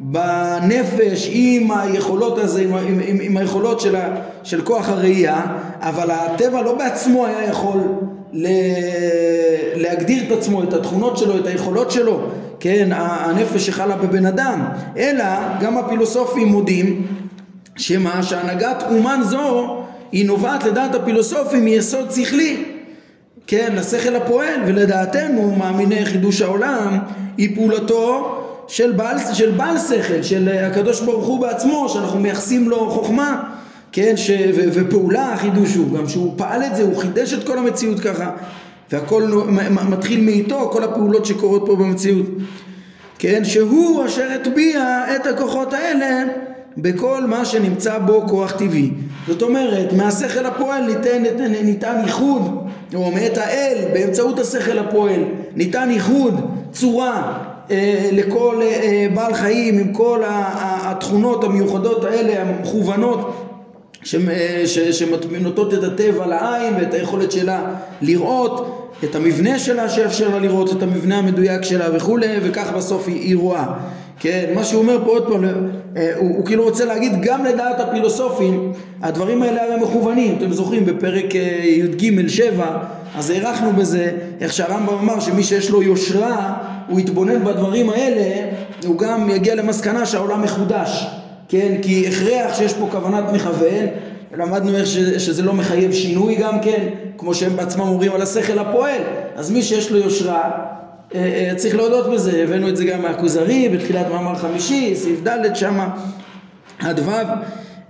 בנפש 0.00 1.28
עם 1.32 1.70
היכולות 1.70 2.38
הזה, 2.38 2.62
עם, 2.62 2.74
עם, 2.74 3.00
עם, 3.04 3.18
עם 3.20 3.36
היכולות 3.36 3.80
של, 3.80 3.96
ה, 3.96 4.08
של 4.42 4.62
כוח 4.62 4.88
הראייה, 4.88 5.42
אבל 5.80 6.10
הטבע 6.10 6.62
לא 6.62 6.74
בעצמו 6.74 7.26
היה 7.26 7.44
יכול 7.44 7.80
להגדיר 9.74 10.24
את 10.26 10.38
עצמו, 10.38 10.62
את 10.62 10.72
התכונות 10.72 11.16
שלו, 11.16 11.38
את 11.38 11.46
היכולות 11.46 11.90
שלו, 11.90 12.28
כן, 12.60 12.88
הנפש 12.92 13.66
שחלה 13.66 13.96
בבן 13.96 14.26
אדם, 14.26 14.64
אלא 14.96 15.24
גם 15.60 15.78
הפילוסופים 15.78 16.48
מודים 16.48 17.06
שמה 17.76 18.22
שהנהגת 18.22 18.84
אומן 18.90 19.20
זו 19.24 19.76
היא 20.12 20.26
נובעת 20.26 20.64
לדעת 20.64 20.94
הפילוסופים 20.94 21.64
מיסוד 21.64 22.10
שכלי. 22.10 22.64
כן, 23.46 23.72
לשכל 23.76 24.16
הפועל 24.16 24.60
ולדעתנו 24.66 25.54
מאמיני 25.56 26.04
חידוש 26.04 26.42
העולם 26.42 26.98
היא 27.36 27.54
פעולתו 27.54 28.38
של 28.68 28.92
בעל, 28.92 29.16
של 29.32 29.50
בעל 29.50 29.78
שכל, 29.78 30.22
של 30.22 30.48
הקדוש 30.48 31.00
ברוך 31.00 31.26
הוא 31.26 31.40
בעצמו, 31.40 31.88
שאנחנו 31.88 32.20
מייחסים 32.20 32.68
לו 32.68 32.90
חוכמה, 32.90 33.42
כן, 33.92 34.16
ש, 34.16 34.30
ו, 34.30 34.60
ופעולה 34.72 35.32
החידוש 35.32 35.74
הוא, 35.74 35.98
גם 35.98 36.08
שהוא 36.08 36.32
פעל 36.36 36.62
את 36.64 36.76
זה, 36.76 36.82
הוא 36.82 36.96
חידש 36.96 37.32
את 37.32 37.46
כל 37.46 37.58
המציאות 37.58 38.00
ככה, 38.00 38.30
והכל 38.92 39.44
מתחיל 39.90 40.20
מאיתו, 40.20 40.70
כל 40.72 40.84
הפעולות 40.84 41.26
שקורות 41.26 41.62
פה 41.66 41.76
במציאות, 41.76 42.26
כן, 43.18 43.44
שהוא 43.44 44.06
אשר 44.06 44.28
הטביע 44.40 45.04
את 45.16 45.26
הכוחות 45.26 45.72
האלה 45.72 46.24
בכל 46.76 47.24
מה 47.26 47.44
שנמצא 47.44 47.98
בו 47.98 48.22
כוח 48.28 48.52
טבעי. 48.52 48.90
זאת 49.26 49.42
אומרת, 49.42 49.92
מהשכל 49.92 50.46
הפועל 50.46 50.86
ניתן, 50.86 51.22
ניתן, 51.64 51.96
ייחוד, 52.04 52.66
או 52.94 53.10
מאת 53.10 53.38
האל 53.38 53.84
באמצעות 53.92 54.38
השכל 54.38 54.78
הפועל, 54.78 55.24
ניתן 55.56 55.90
ייחוד, 55.90 56.40
צורה, 56.72 57.38
אה, 57.70 58.08
לכל 58.12 58.60
אה, 58.62 59.06
בעל 59.14 59.34
חיים 59.34 59.78
עם 59.78 59.92
כל 59.92 60.22
התכונות 60.26 61.44
המיוחדות 61.44 62.04
האלה 62.04 62.42
המכוונות 62.42 63.41
אה, 64.30 64.62
שמטמינותות 64.92 65.74
את 65.74 65.84
הטבע 65.84 66.26
לעין 66.26 66.74
ואת 66.74 66.94
היכולת 66.94 67.32
שלה 67.32 67.74
לראות 68.00 68.88
את 69.04 69.14
המבנה 69.14 69.58
שלה 69.58 69.88
שיאפשר 69.88 70.28
לה 70.28 70.38
לראות 70.38 70.72
את 70.72 70.82
המבנה 70.82 71.18
המדויק 71.18 71.62
שלה 71.62 71.96
וכולי 71.96 72.36
וכך 72.42 72.72
בסוף 72.76 73.08
היא, 73.08 73.20
היא 73.20 73.36
רואה. 73.36 73.64
כן, 74.20 74.52
מה 74.54 74.64
שהוא 74.64 74.82
אומר 74.82 74.98
פה 75.04 75.10
עוד 75.10 75.28
פעם, 75.28 75.44
הוא, 75.44 76.36
הוא 76.36 76.46
כאילו 76.46 76.64
רוצה 76.64 76.84
להגיד 76.84 77.12
גם 77.22 77.44
לדעת 77.44 77.80
הפילוסופים 77.80 78.72
הדברים 79.02 79.42
האלה 79.42 79.62
הרי 79.64 79.84
מכוונים, 79.84 80.36
אתם 80.38 80.52
זוכרים 80.52 80.86
בפרק 80.86 81.34
י"ג 81.64 82.28
7 82.28 82.78
אז 83.14 83.30
הארכנו 83.30 83.72
בזה 83.72 84.10
איך 84.40 84.52
שהרמב"ם 84.52 84.94
אמר 84.94 85.20
שמי 85.20 85.42
שיש 85.42 85.70
לו 85.70 85.82
יושרה 85.82 86.54
הוא 86.88 87.00
יתבונן 87.00 87.44
בדברים 87.44 87.90
האלה, 87.90 88.48
הוא 88.86 88.98
גם 88.98 89.30
יגיע 89.30 89.54
למסקנה 89.54 90.06
שהעולם 90.06 90.42
מחודש, 90.42 91.06
כן? 91.52 91.74
כי 91.82 92.08
הכרח 92.08 92.54
שיש 92.54 92.74
פה 92.74 92.88
כוונת 92.90 93.24
מכוון, 93.32 93.86
למדנו 94.36 94.76
איך 94.76 94.86
שזה 95.18 95.42
לא 95.42 95.54
מחייב 95.54 95.92
שינוי 95.92 96.34
גם 96.34 96.60
כן, 96.60 96.88
כמו 97.18 97.34
שהם 97.34 97.56
בעצמם 97.56 97.80
אומרים 97.80 98.12
על 98.12 98.22
השכל 98.22 98.58
הפועל, 98.58 99.00
אז 99.36 99.50
מי 99.50 99.62
שיש 99.62 99.90
לו 99.90 99.98
יושרה 99.98 100.50
אה, 101.14 101.20
אה, 101.20 101.54
צריך 101.56 101.76
להודות 101.76 102.10
בזה, 102.12 102.42
הבאנו 102.42 102.68
את 102.68 102.76
זה 102.76 102.84
גם 102.84 103.02
מהכוזרי 103.02 103.68
בתחילת 103.68 104.06
מאמר 104.10 104.34
חמישי, 104.34 104.94
סעיף 104.94 105.20
ד' 105.28 105.54
שמה, 105.56 105.88
הדו' 106.80 107.02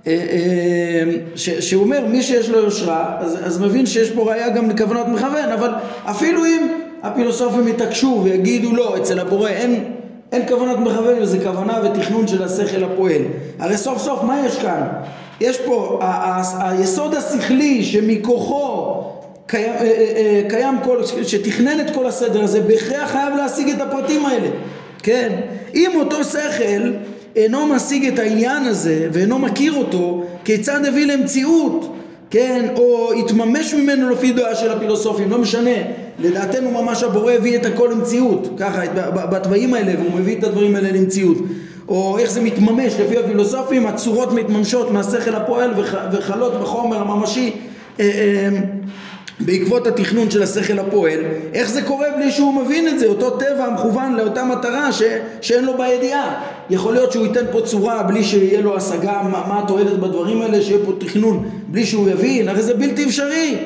אה, 0.06 1.02
שהוא 1.36 1.84
אומר 1.84 2.06
מי 2.06 2.22
שיש 2.22 2.48
לו 2.48 2.58
יושרה 2.58 3.16
אז, 3.20 3.38
אז 3.44 3.60
מבין 3.60 3.86
שיש 3.86 4.10
פה 4.10 4.22
ראייה 4.22 4.48
גם 4.48 4.70
לכוונת 4.70 5.08
מכוון 5.08 5.48
אבל 5.54 5.70
אפילו 6.04 6.44
אם 6.44 6.68
הפילוסופים 7.02 7.68
יתעקשו 7.68 8.20
ויגידו 8.24 8.76
לא, 8.76 8.96
אצל 8.96 9.18
הבורא 9.18 9.48
אין, 9.48 9.84
אין 10.32 10.48
כוונת 10.48 10.78
מכוון 10.78 11.22
וזה 11.22 11.38
כוונה 11.42 11.78
ותכנון 11.84 12.26
של 12.26 12.42
השכל 12.42 12.84
הפועל. 12.84 13.22
הרי 13.58 13.76
סוף 13.76 13.98
סוף 13.98 14.22
מה 14.22 14.42
יש 14.46 14.56
כאן? 14.58 14.82
יש 15.40 15.60
פה 15.60 15.98
ה- 16.02 16.06
ה- 16.06 16.70
היסוד 16.70 17.14
השכלי 17.14 17.84
שמכוחו 17.84 18.94
קיים, 19.46 19.72
אה, 19.72 19.80
אה, 19.80 19.86
אה, 20.16 20.42
קיים 20.48 20.74
כל, 20.84 21.02
שתכנן 21.22 21.80
את 21.80 21.94
כל 21.94 22.06
הסדר 22.06 22.42
הזה, 22.44 22.60
בהכרח 22.60 23.10
חייב 23.10 23.34
להשיג 23.36 23.68
את 23.68 23.80
הפרטים 23.80 24.26
האלה. 24.26 24.48
כן? 25.02 25.28
אם 25.74 25.90
אותו 25.96 26.24
שכל 26.24 26.92
אינו 27.36 27.66
משיג 27.66 28.06
את 28.06 28.18
העניין 28.18 28.64
הזה 28.64 29.08
ואינו 29.12 29.38
מכיר 29.38 29.74
אותו, 29.74 30.22
כיצד 30.44 30.84
הביא 30.86 31.06
למציאות 31.06 31.94
כן, 32.30 32.66
או 32.76 33.12
התממש 33.12 33.74
ממנו 33.74 34.10
לפי 34.10 34.32
דעה 34.32 34.54
של 34.54 34.70
הפילוסופים, 34.70 35.30
לא 35.30 35.38
משנה, 35.38 35.70
לדעתנו 36.18 36.70
ממש 36.70 37.02
הבורא 37.02 37.32
הביא 37.32 37.56
את 37.56 37.66
הכל 37.66 37.88
למציאות, 37.92 38.48
ככה, 38.58 38.82
בתוואים 39.30 39.74
האלה, 39.74 39.92
והוא 40.00 40.20
מביא 40.20 40.38
את 40.38 40.44
הדברים 40.44 40.76
האלה 40.76 40.92
למציאות. 40.92 41.38
או 41.88 42.18
איך 42.18 42.30
זה 42.30 42.40
מתממש 42.40 42.94
לפי 43.00 43.18
הפילוסופים, 43.18 43.86
הצורות 43.86 44.32
מתממשות 44.32 44.90
מהשכל 44.90 45.34
הפועל 45.34 45.70
וחלות 46.12 46.60
בחומר 46.60 46.96
הממשי 46.96 47.52
אה, 48.00 48.04
אה, 48.04 48.48
בעקבות 49.40 49.86
התכנון 49.86 50.30
של 50.30 50.42
השכל 50.42 50.78
הפועל, 50.78 51.20
איך 51.54 51.68
זה 51.68 51.82
קורה 51.82 52.06
בלי 52.16 52.30
שהוא 52.30 52.54
מבין 52.54 52.88
את 52.88 52.98
זה, 52.98 53.06
אותו 53.06 53.30
טבע 53.30 53.64
המכוון 53.64 54.16
לאותה 54.16 54.44
מטרה 54.44 54.92
ש, 54.92 55.02
שאין 55.40 55.64
לו 55.64 55.78
בידיעה. 55.78 56.42
יכול 56.70 56.92
להיות 56.92 57.12
שהוא 57.12 57.26
ייתן 57.26 57.44
פה 57.52 57.60
צורה 57.60 58.02
בלי 58.02 58.24
שיהיה 58.24 58.60
לו 58.60 58.76
השגה 58.76 59.20
מה, 59.22 59.44
מה 59.48 59.60
התועלת 59.64 59.98
בדברים 59.98 60.42
האלה, 60.42 60.62
שיהיה 60.62 60.84
פה 60.84 60.92
תכנון 60.98 61.50
בלי 61.68 61.86
שהוא 61.86 62.10
יבין, 62.10 62.48
הרי 62.48 62.62
זה 62.62 62.74
בלתי 62.74 63.04
אפשרי. 63.04 63.56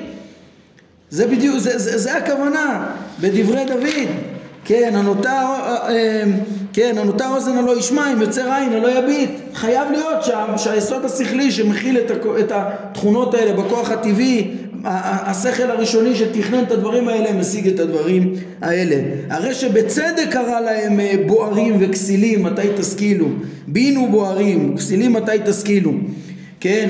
זה 1.10 1.26
בדיוק, 1.26 1.58
זה, 1.58 1.78
זה, 1.78 1.98
זה 1.98 2.16
הכוונה 2.16 2.86
בדברי 3.20 3.64
דוד. 3.64 4.08
כן, 4.64 4.92
הנוטה, 4.94 5.30
אה, 5.30 5.88
אה, 5.88 6.22
כן, 6.72 6.98
הנוטה 6.98 7.28
אוזן 7.28 7.56
הלא 7.56 7.78
ישמע, 7.78 8.12
אם 8.12 8.20
יוצר 8.20 8.52
עין 8.52 8.72
הלא 8.72 8.98
יביט. 8.98 9.30
חייב 9.54 9.90
להיות 9.90 10.24
שם 10.24 10.46
שהיסוד 10.56 11.04
השכלי 11.04 11.50
שמכיל 11.50 11.98
את, 11.98 12.10
את 12.40 12.52
התכונות 12.54 13.34
האלה 13.34 13.52
בכוח 13.52 13.90
הטבעי, 13.90 14.50
השכל 14.84 15.70
הראשוני 15.70 16.16
שתכנן 16.16 16.64
את 16.64 16.72
הדברים 16.72 17.08
האלה 17.08 17.32
משיג 17.32 17.68
את 17.68 17.80
הדברים 17.80 18.32
האלה. 18.62 18.96
הרי 19.30 19.54
שבצדק 19.54 20.28
קרא 20.30 20.60
להם 20.60 21.00
אה, 21.00 21.14
בוערים 21.26 21.76
וכסילים 21.80 22.42
מתי 22.42 22.68
תשכילו. 22.76 23.26
בינו 23.66 24.08
בוערים, 24.10 24.76
כסילים 24.76 25.12
מתי 25.12 25.32
תשכילו. 25.44 25.92
כן? 26.60 26.88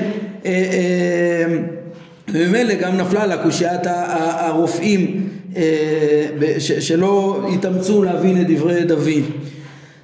וממילא 2.29 2.73
גם 2.73 2.97
נפלה 2.97 3.25
לה 3.25 3.37
קושיית 3.43 3.81
הרופאים 3.85 5.29
אה, 5.55 5.63
שלא 6.59 7.45
התאמצו 7.53 8.03
להבין 8.03 8.41
את 8.41 8.47
דברי 8.47 8.83
דוד. 8.83 9.23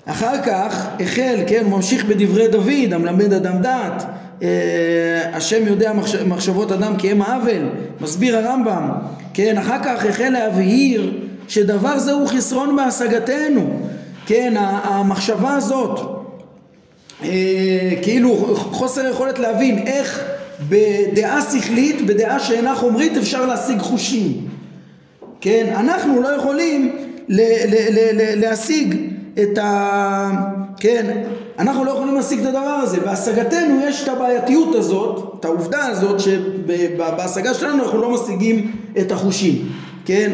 אחר 0.05 0.41
כך 0.43 0.87
החל, 0.99 1.35
כן, 1.47 1.65
ממשיך 1.69 2.05
בדברי 2.05 2.47
דוד, 2.47 2.93
המלמד 2.93 3.33
אדם 3.33 3.61
דעת, 3.61 4.03
אה, 4.43 5.29
השם 5.33 5.67
יודע 5.67 5.91
מחשבות 6.25 6.71
אדם 6.71 6.97
כי 6.97 7.11
הם 7.11 7.21
העוול, 7.21 7.69
מסביר 8.01 8.37
הרמב"ם, 8.37 8.89
כן, 9.33 9.57
אחר 9.57 9.83
כך 9.83 10.05
החל 10.05 10.29
להבהיר 10.29 11.13
שדבר 11.47 11.99
זה 11.99 12.11
הוא 12.11 12.27
חסרון 12.27 12.75
בהשגתנו, 12.75 13.79
כן, 14.25 14.53
המחשבה 14.57 15.55
הזאת, 15.55 15.99
אה, 17.23 17.29
כאילו 18.01 18.55
חוסר 18.55 19.09
יכולת 19.09 19.39
להבין 19.39 19.87
איך 19.87 20.32
בדעה 20.69 21.41
שכלית, 21.41 22.05
בדעה 22.05 22.39
שאינה 22.39 22.75
חומרית 22.75 23.17
אפשר 23.17 23.45
להשיג 23.45 23.79
חושים 23.79 24.47
כן, 25.43 25.73
אנחנו 25.75 26.21
לא 26.21 26.27
יכולים 26.27 26.95
ל- 27.27 27.41
ל- 27.41 27.89
ל- 27.93 28.39
להשיג 28.39 28.95
את 29.43 29.57
ה... 29.57 30.31
כן, 30.77 31.23
אנחנו 31.59 31.83
לא 31.83 31.91
יכולים 31.91 32.15
להשיג 32.15 32.39
את 32.39 32.45
הדבר 32.45 32.59
הזה. 32.59 32.99
בהשגתנו 32.99 33.79
יש 33.87 34.03
את 34.03 34.07
הבעייתיות 34.07 34.75
הזאת, 34.75 35.35
את 35.39 35.45
העובדה 35.45 35.85
הזאת 35.85 36.19
שבהשגה 36.19 37.53
שלנו 37.53 37.83
אנחנו 37.83 38.01
לא 38.01 38.09
משיגים 38.09 38.71
את 38.99 39.11
החושים, 39.11 39.69
כן? 40.05 40.31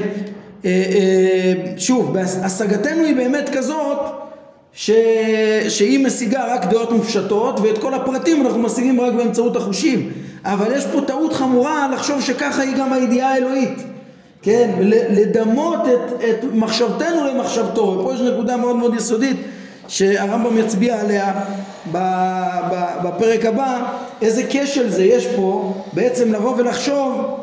אה, 0.66 0.70
אה, 0.70 1.54
שוב, 1.78 2.16
השגתנו 2.44 3.04
היא 3.04 3.16
באמת 3.16 3.50
כזאת 3.54 3.98
ש... 4.74 4.92
שהיא 5.70 6.06
משיגה 6.06 6.54
רק 6.54 6.66
דעות 6.66 6.92
מופשטות 6.92 7.60
ואת 7.60 7.78
כל 7.78 7.94
הפרטים 7.94 8.46
אנחנו 8.46 8.60
משיגים 8.60 9.02
רק 9.02 9.14
באמצעות 9.14 9.56
החושים. 9.56 10.12
אבל 10.46 10.72
יש 10.76 10.86
פה 10.86 11.02
טעות 11.02 11.34
חמורה 11.34 11.88
לחשוב 11.94 12.22
שככה 12.22 12.62
היא 12.62 12.76
גם 12.78 12.94
הידיעה 12.94 13.34
האלוהית. 13.34 13.84
כן, 14.42 14.70
לדמות 15.10 15.80
את, 15.88 16.24
את 16.30 16.46
מחשבתנו 16.54 17.28
למחשבתו, 17.28 17.82
ופה 17.82 18.14
יש 18.14 18.22
נקודה 18.22 18.58
מאוד 18.58 18.76
מאוד 18.76 18.96
יסודית 18.96 19.38
שהרמב"ם 19.88 20.58
יצביע 20.58 21.00
עליה 21.02 21.34
בפרק 23.04 23.46
הבא, 23.46 23.94
איזה 24.22 24.44
כשל 24.50 24.90
זה 24.90 25.04
יש 25.04 25.28
פה 25.28 25.74
בעצם 25.94 26.34
לבוא 26.34 26.54
ולחשוב, 26.58 27.40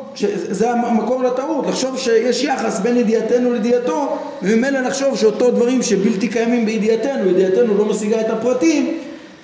זה 0.49 0.71
המקור 0.71 1.23
לטעות, 1.23 1.67
לחשוב 1.67 1.97
שיש 1.97 2.43
יחס 2.43 2.79
בין 2.79 2.97
ידיעתנו 2.97 3.53
לידיעתו 3.53 4.17
וממילא 4.41 4.79
לחשוב 4.79 5.17
שאותו 5.17 5.51
דברים 5.51 5.83
שבלתי 5.83 6.27
קיימים 6.27 6.65
בידיעתנו, 6.65 7.29
ידיעתנו 7.29 7.77
לא 7.77 7.85
משיגה 7.85 8.21
את 8.21 8.29
הפרטים, 8.29 8.97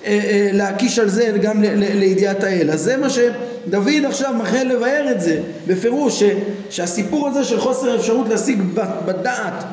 אה, 0.04 0.10
אה, 0.10 0.48
להקיש 0.52 0.98
על 0.98 1.08
זה 1.08 1.30
גם 1.42 1.62
לידיעת 1.78 2.44
האל. 2.44 2.70
אז 2.70 2.80
זה 2.80 2.96
מה 2.96 3.10
שדוד 3.10 4.04
עכשיו 4.06 4.34
מחל 4.34 4.62
לבאר 4.62 5.10
את 5.10 5.20
זה 5.20 5.40
בפירוש, 5.66 6.22
שהסיפור 6.70 7.28
הזה 7.28 7.44
של 7.44 7.60
חוסר 7.60 7.96
אפשרות 7.96 8.28
להשיג 8.28 8.62
בדעת 9.06 9.64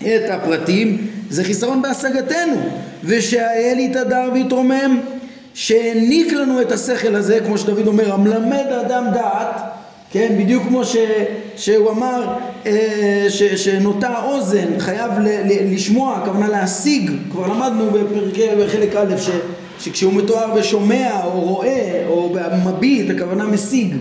את 0.00 0.30
הפרטים 0.30 1.06
זה 1.30 1.44
חיסרון 1.44 1.82
בהשגתנו 1.82 2.56
ושהאל 3.04 3.78
יתהדר 3.78 4.30
ויתרומם 4.34 5.00
שהעניק 5.54 6.32
לנו 6.32 6.60
את 6.60 6.72
השכל 6.72 7.14
הזה 7.14 7.40
כמו 7.46 7.58
שדוד 7.58 7.86
אומר 7.86 8.12
המלמד 8.12 8.66
אדם 8.86 9.04
דעת 9.14 9.75
כן 10.16 10.34
בדיוק 10.38 10.62
כמו 10.62 10.84
ש, 10.84 10.96
שהוא 11.56 11.90
אמר 11.90 12.34
אה, 12.66 13.26
ש, 13.28 13.42
שנוטה 13.42 14.22
אוזן 14.24 14.78
חייב 14.78 15.10
ל, 15.18 15.28
ל, 15.28 15.74
לשמוע 15.74 16.16
הכוונה 16.16 16.48
להשיג. 16.48 17.10
כבר 17.30 17.46
למדנו 17.46 17.90
בפרקי 17.90 18.46
בחלק 18.60 18.96
א' 18.96 19.16
ש, 19.16 19.30
שכשהוא 19.80 20.12
מתואר 20.12 20.54
בשומע 20.54 21.24
או 21.24 21.40
רואה 21.40 22.04
או 22.08 22.34
מביט 22.66 23.10
הכוונה 23.10 23.46
משיג. 23.46 23.96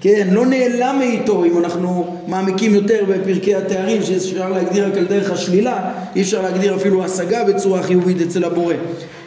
כן, 0.00 0.28
לא 0.30 0.46
נעלם 0.46 0.96
מאיתו 0.98 1.44
אם 1.44 1.58
אנחנו 1.58 2.16
מעמיקים 2.26 2.74
יותר 2.74 3.04
בפרקי 3.08 3.54
התארים 3.54 4.02
שאפשר 4.02 4.48
להגדיר 4.48 4.86
רק 4.86 4.96
על 4.96 5.04
דרך 5.04 5.30
השלילה, 5.30 5.92
אי 6.16 6.22
אפשר 6.22 6.42
להגדיר 6.42 6.76
אפילו 6.76 7.04
השגה 7.04 7.44
בצורה 7.44 7.82
חיובית 7.82 8.20
אצל 8.20 8.44
הבורא, 8.44 8.74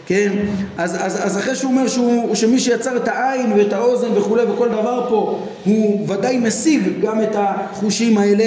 כן? 0.06 0.34
אז, 0.78 0.96
אז, 1.00 1.26
אז 1.26 1.38
אחרי 1.38 1.56
שהוא 1.56 1.72
אומר 1.72 1.88
שהוא, 1.88 2.36
שמי 2.36 2.60
שיצר 2.60 2.98
את 2.98 3.08
העין 3.08 3.54
ואת 3.54 3.74
האוזן 3.74 4.18
וכולי 4.18 4.44
וכל 4.44 4.70
דבר 4.70 5.06
פה 5.10 5.40
הוא 5.66 6.08
ודאי 6.10 6.38
משיג 6.38 6.82
גם 7.02 7.22
את 7.22 7.36
החושים 7.36 8.18
האלה, 8.18 8.46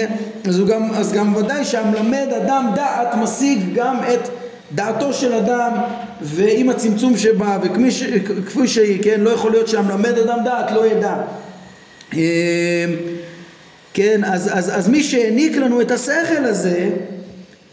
אז, 0.48 0.64
גם, 0.66 0.90
אז 0.94 1.12
גם 1.12 1.36
ודאי 1.36 1.64
שהמלמד 1.64 2.28
אדם 2.36 2.70
דעת 2.74 3.14
משיג 3.14 3.58
גם 3.74 3.96
את 4.14 4.28
דעתו 4.74 5.12
של 5.12 5.32
אדם 5.32 5.72
ועם 6.22 6.70
הצמצום 6.70 7.16
שבה 7.16 7.58
וכפי 7.62 8.66
שהיא, 8.66 9.02
כן? 9.02 9.20
לא 9.20 9.30
יכול 9.30 9.50
להיות 9.50 9.68
שהמלמד 9.68 10.18
אדם 10.18 10.38
דעת 10.44 10.70
לא 10.72 10.86
ידע 10.86 11.16
אמ, 12.12 12.18
כן, 13.94 14.20
אז, 14.24 14.50
אז, 14.52 14.78
אז 14.78 14.88
מי 14.88 15.02
שהעניק 15.02 15.56
לנו 15.56 15.80
את 15.80 15.90
השכל 15.90 16.44
הזה, 16.44 16.90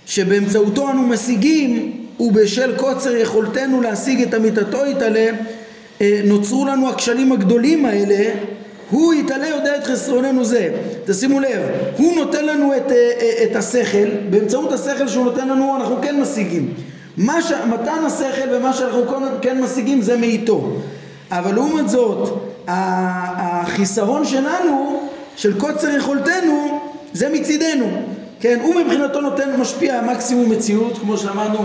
שבאמצעותו 0.05 0.89
אנו 0.89 1.07
משיגים, 1.07 2.02
ובשל 2.23 2.77
קוצר 2.77 3.15
יכולתנו 3.15 3.81
להשיג 3.81 4.21
את 4.21 4.33
אמיתתו 4.33 4.85
יתעלה, 4.85 5.29
אה, 6.01 6.21
נוצרו 6.23 6.65
לנו 6.65 6.89
הכשלים 6.89 7.31
הגדולים 7.31 7.85
האלה, 7.85 8.29
הוא 8.89 9.13
יתעלה 9.13 9.47
יודע 9.47 9.77
את 9.77 9.83
חסרוננו 9.83 10.45
זה. 10.45 10.69
תשימו 11.05 11.39
לב, 11.39 11.61
הוא 11.97 12.15
נותן 12.15 12.45
לנו 12.45 12.77
את, 12.77 12.91
אה, 12.91 13.11
אה, 13.21 13.43
את 13.43 13.55
השכל, 13.55 14.07
באמצעות 14.29 14.71
השכל 14.71 15.07
שהוא 15.07 15.25
נותן 15.25 15.47
לנו 15.49 15.75
אנחנו 15.75 15.95
כן 16.01 16.21
משיגים. 16.21 16.73
מה 17.17 17.41
ש... 17.41 17.51
מתן 17.51 18.05
השכל 18.05 18.47
ומה 18.51 18.73
שאנחנו 18.73 19.01
כן 19.41 19.61
משיגים 19.61 20.01
זה 20.01 20.17
מאיתו. 20.17 20.71
אבל 21.31 21.53
לעומת 21.53 21.89
זאת, 21.89 22.39
החיסרון 22.67 24.25
שלנו, 24.25 24.99
של 25.35 25.59
קוצר 25.59 25.89
יכולתנו, 25.89 26.79
זה 27.13 27.29
מצידנו. 27.29 28.12
כן, 28.43 28.59
הוא 28.63 28.75
מבחינתו 28.75 29.21
נותן, 29.21 29.49
משפיע 29.59 30.01
מקסימום 30.01 30.49
מציאות, 30.51 30.97
כמו 30.97 31.17
שלמדנו 31.17 31.59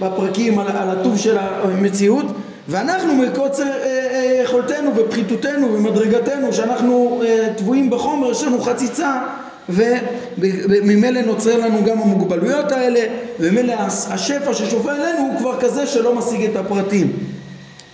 בפרקים 0.00 0.58
על, 0.58 0.66
על 0.68 0.90
הטוב 0.90 1.18
של 1.18 1.36
המציאות, 1.38 2.26
ואנחנו 2.68 3.14
מקוצר 3.14 3.62
אה, 3.62 3.86
אה, 3.86 4.40
יכולתנו 4.44 4.96
ופחיתותנו 4.96 5.74
ומדרגתנו, 5.74 6.52
שאנחנו 6.52 7.22
אה, 7.24 7.48
טבועים 7.56 7.90
בחומר, 7.90 8.30
יש 8.30 8.42
לנו 8.42 8.60
חציצה, 8.60 9.22
וממילא 9.68 11.20
נוצר 11.20 11.58
לנו 11.58 11.84
גם 11.84 11.98
המוגבלויות 12.00 12.72
האלה, 12.72 13.00
וממילא 13.40 13.74
השפע 14.10 14.54
ששופע 14.54 14.92
אלינו 14.92 15.18
הוא 15.18 15.38
כבר 15.38 15.60
כזה 15.60 15.86
שלא 15.86 16.14
משיג 16.14 16.44
את 16.44 16.56
הפרטים. 16.56 17.12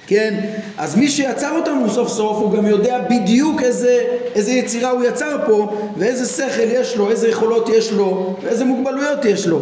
כן? 0.09 0.40
אז 0.79 0.97
מי 0.97 1.09
שיצר 1.09 1.51
אותנו 1.57 1.90
סוף 1.90 2.09
סוף 2.09 2.37
הוא 2.38 2.53
גם 2.53 2.66
יודע 2.66 2.99
בדיוק 3.11 3.62
איזה, 3.62 4.05
איזה 4.35 4.51
יצירה 4.51 4.90
הוא 4.90 5.05
יצר 5.05 5.37
פה 5.47 5.79
ואיזה 5.97 6.27
שכל 6.27 6.62
יש 6.62 6.97
לו, 6.97 7.11
איזה 7.11 7.29
יכולות 7.29 7.68
יש 7.68 7.92
לו 7.92 8.37
ואיזה 8.42 8.64
מוגבלויות 8.64 9.25
יש 9.25 9.47
לו. 9.47 9.61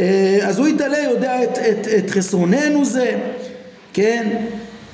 אה, 0.00 0.38
אז 0.42 0.58
הוא 0.58 0.68
יתעלה, 0.68 0.98
יודע 0.98 1.42
את, 1.42 1.58
את, 1.58 1.88
את 1.98 2.10
חסרוננו 2.10 2.84
זה, 2.84 3.18
כן? 3.92 4.28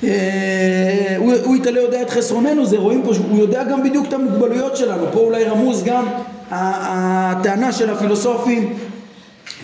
אה, 0.03 1.15
הוא, 1.17 1.33
הוא 1.43 1.55
יתעלה 1.55 1.79
יודע 1.79 2.01
את 2.01 2.09
חסרוננו 2.09 2.65
זה, 2.65 2.77
רואים 2.77 3.03
פה 3.03 3.13
שהוא 3.13 3.39
יודע 3.39 3.63
גם 3.63 3.83
בדיוק 3.83 4.07
את 4.07 4.13
המוגבלויות 4.13 4.77
שלנו, 4.77 5.03
פה 5.11 5.19
אולי 5.19 5.43
רמוז 5.43 5.83
גם 5.83 6.07
הטענה 6.51 7.71
של 7.71 7.89
הפילוסופים 7.89 8.73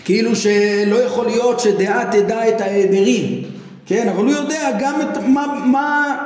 כאילו 0.04 0.36
שלא 0.36 0.96
יכול 0.96 1.26
להיות 1.26 1.60
שדעה 1.60 2.04
תדע 2.12 2.48
את 2.48 2.60
ההיעדרים 2.60 3.54
כן, 3.86 4.08
אבל 4.08 4.24
הוא 4.24 4.32
יודע 4.32 4.70
גם 4.80 5.00
את 5.00 5.18
מה, 5.26 5.62
מה 5.66 6.16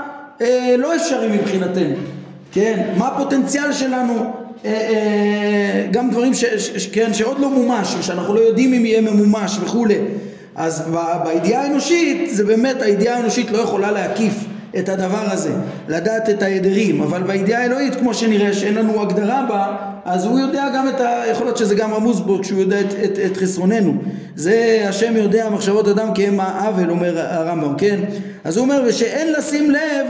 אה, 0.41 0.75
לא 0.79 0.97
אפשרי 0.97 1.29
מבחינתנו, 1.29 1.95
כן, 2.53 2.89
מה 2.97 3.09
הפוטנציאל 3.09 3.73
שלנו, 3.73 4.33
אה, 4.65 4.71
אה, 4.71 5.87
גם 5.91 6.11
דברים 6.11 6.35
ש, 6.35 6.45
ש, 6.45 6.87
כן, 6.87 7.15
שעוד 7.15 7.39
לא 7.39 7.51
מומש, 7.51 7.97
שאנחנו 8.01 8.35
לא 8.35 8.41
יודעים 8.41 8.75
אם 8.75 8.87
יהיה 8.87 9.01
ממומש 9.01 9.59
וכולי, 9.63 9.99
אז 10.57 10.91
בידיעה 11.25 11.63
האנושית, 11.63 12.31
זה 12.31 12.45
באמת, 12.45 12.83
הידיעה 12.83 13.17
האנושית 13.17 13.51
לא 13.51 13.59
יכולה 13.59 13.91
להקיף 13.91 14.35
את 14.79 14.89
הדבר 14.89 15.25
הזה, 15.31 15.53
לדעת 15.89 16.31
את 16.31 16.43
ההדרים, 16.43 17.03
אבל 17.03 17.23
בידיעה 17.23 17.63
האלוהית 17.63 17.95
כמו 17.95 18.15
שנראה 18.15 18.53
שאין 18.53 18.75
לנו 18.75 19.03
הגדרה 19.03 19.45
בה, 19.49 19.77
אז 20.05 20.25
הוא 20.25 20.39
יודע 20.39 20.69
גם 20.75 20.89
את 20.89 21.01
ה... 21.01 21.23
יכול 21.31 21.47
להיות 21.47 21.57
שזה 21.57 21.75
גם 21.75 21.95
רמוז 21.95 22.21
בו 22.21 22.39
כשהוא 22.43 22.61
יודע 22.61 22.81
את, 22.81 22.95
את, 23.05 23.19
את 23.27 23.37
חסרוננו. 23.37 23.95
זה 24.37 24.85
השם 24.89 25.17
יודע 25.17 25.49
מחשבות 25.51 25.89
אדם 25.89 26.15
כי 26.15 26.27
הם 26.27 26.41
העוול, 26.41 26.91
אומר 26.91 27.19
הרמב"ם, 27.19 27.75
כן? 27.79 28.01
אז 28.45 28.57
הוא 28.57 28.65
אומר, 28.65 28.83
ושאין 28.87 29.33
לשים 29.33 29.71
לב 29.71 30.07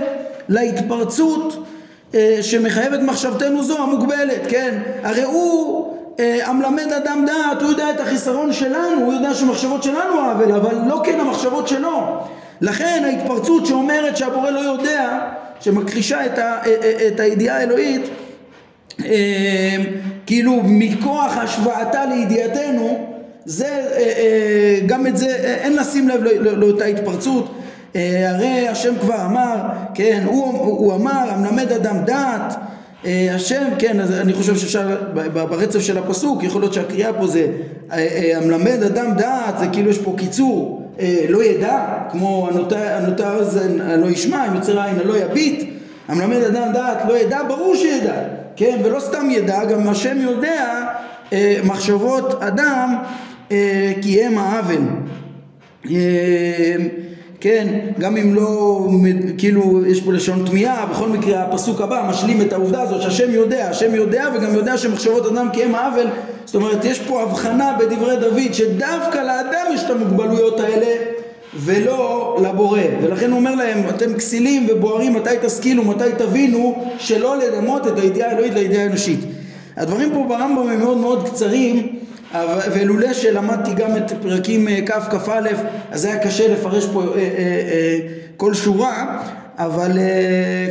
להתפרצות 0.49 1.65
אה, 2.15 2.39
שמחייבת 2.43 3.01
מחשבתנו 3.01 3.65
זו 3.65 3.79
המוגבלת, 3.79 4.41
כן? 4.49 4.79
הרי 5.03 5.23
הוא 5.23 5.89
אה, 6.21 6.49
המלמד 6.49 6.93
אדם 6.93 7.25
דעת, 7.27 7.63
הוא 7.63 7.71
יודע 7.71 7.91
את 7.91 8.01
החיסרון 8.01 8.53
שלנו, 8.53 9.05
הוא 9.05 9.13
יודע 9.13 9.35
שמחשבות 9.35 9.83
שלנו 9.83 10.21
עוול, 10.21 10.53
אבל 10.53 10.77
לא 10.87 11.01
כן 11.05 11.21
המחשבות 11.21 11.69
שלו. 11.69 12.19
לכן 12.61 13.03
ההתפרצות 13.05 13.67
שאומרת 13.67 14.17
שהבורא 14.17 14.51
לא 14.51 14.61
יודע, 14.61 15.19
שמכחישה 15.61 16.27
את, 16.27 16.39
ה, 16.39 16.43
אה, 16.43 16.75
אה, 16.83 17.09
את 17.09 17.21
הידיעה 17.21 17.57
האלוהית, 17.59 18.03
אה, 19.05 19.77
כאילו 20.27 20.61
מכוח 20.65 21.37
השוואתה 21.37 22.05
לידיעתנו, 22.07 23.15
זה, 23.45 23.89
גם 24.87 25.07
את 25.07 25.17
זה, 25.17 25.27
אין 25.37 25.77
לשים 25.77 26.09
לב 26.09 26.23
לאותה 26.41 26.85
התפרצות. 26.85 27.55
הרי 27.95 28.69
השם 28.69 28.95
כבר 29.01 29.25
אמר, 29.25 29.57
כן, 29.95 30.23
הוא, 30.27 30.59
הוא 30.59 30.95
אמר, 30.95 31.25
המלמד 31.31 31.73
אדם 31.73 31.97
דעת, 32.05 32.55
השם, 33.05 33.63
כן, 33.79 34.01
אז 34.01 34.13
אני 34.13 34.33
חושב 34.33 34.57
שאפשר, 34.57 34.97
ברצף 35.33 35.81
של 35.81 35.99
הפסוק, 35.99 36.45
יכול 36.45 36.61
להיות 36.61 36.75
שהקריאה 36.75 37.13
פה 37.13 37.27
זה 37.27 37.47
המלמד 38.37 38.83
אדם 38.83 39.15
דעת, 39.17 39.59
זה 39.59 39.67
כאילו 39.73 39.91
יש 39.91 39.99
פה 39.99 40.15
קיצור, 40.19 40.78
אה, 40.78 40.78
לא 41.29 41.45
ידע, 41.45 41.85
כמו 42.11 42.49
הנותר 42.75 43.37
אוזן 43.37 44.01
לא 44.01 44.07
ישמע, 44.07 44.49
אם 44.49 44.55
יוצר 44.55 44.81
עין 44.81 44.97
לא 45.05 45.19
יביט, 45.19 45.65
המלמד 46.09 46.43
אדם 46.43 46.73
דעת 46.73 46.99
לא 47.09 47.19
ידע, 47.19 47.43
ברור 47.49 47.77
שידע, 47.77 48.15
כן, 48.57 48.81
ולא 48.85 49.01
סתם 49.01 49.31
ידע, 49.31 49.65
גם 49.65 49.89
השם 49.89 50.17
יודע 50.21 50.85
אה, 51.33 51.59
מחשבות 51.65 52.43
אדם 52.43 52.97
אה, 53.53 53.93
כי 54.03 54.25
הם 54.25 54.39
העוול. 54.39 54.83
כן, 57.41 57.69
גם 57.99 58.17
אם 58.17 58.35
לא, 58.35 58.87
כאילו, 59.39 59.87
יש 59.87 60.01
פה 60.01 60.13
לשון 60.13 60.45
תמיהה, 60.47 60.87
בכל 60.87 61.09
מקרה 61.09 61.43
הפסוק 61.43 61.81
הבא 61.81 62.07
משלים 62.11 62.43
את 62.43 62.53
העובדה 62.53 62.83
הזאת 62.83 63.03
שהשם 63.03 63.31
יודע, 63.31 63.69
השם 63.71 63.95
יודע 63.95 64.29
וגם 64.35 64.55
יודע 64.55 64.79
שמחשבות 64.79 65.27
אדם 65.27 65.49
כי 65.53 65.65
הם 65.65 65.75
העוול, 65.75 66.07
זאת 66.49 66.55
אומרת 66.55 66.85
יש 66.85 67.01
פה 67.01 67.23
הבחנה 67.23 67.77
בדברי 67.79 68.17
דוד 68.17 68.53
שדווקא 68.53 69.19
לאדם 69.19 69.67
יש 69.75 69.85
את 69.85 69.91
המוגבלויות 69.91 70.61
האלה 70.61 70.87
ולא 71.55 72.37
לבורא, 72.43 72.81
ולכן 73.03 73.31
הוא 73.31 73.39
אומר 73.39 73.55
להם 73.55 73.89
אתם 73.89 74.15
כסילים 74.15 74.67
ובוערים 74.71 75.15
מתי 75.15 75.31
תשכילו, 75.43 75.85
מתי 75.85 76.05
תבינו 76.19 76.85
שלא 76.99 77.37
לדמות 77.39 77.87
את 77.87 77.99
הידיעה 77.99 78.31
האלוהית 78.31 78.55
לידיעה 78.55 78.83
האנושית. 78.83 79.21
הדברים 79.77 80.11
פה 80.15 80.25
ברמב"ם 80.29 80.69
הם 80.69 80.79
מאוד 80.79 80.97
מאוד 80.97 81.29
קצרים 81.29 81.99
ולולא 82.73 83.13
שלמדתי 83.13 83.75
גם 83.75 83.97
את 83.97 84.13
פרקים 84.23 84.69
אה, 84.69 84.81
כ' 84.87 85.15
כ"א 85.15 85.41
אז 85.91 86.05
היה 86.05 86.19
קשה 86.19 86.49
לפרש 86.49 86.87
פה 86.93 87.03
אה, 87.03 87.19
אה, 87.19 87.99
כל 88.37 88.55
שורה 88.55 89.23
אבל 89.59 89.91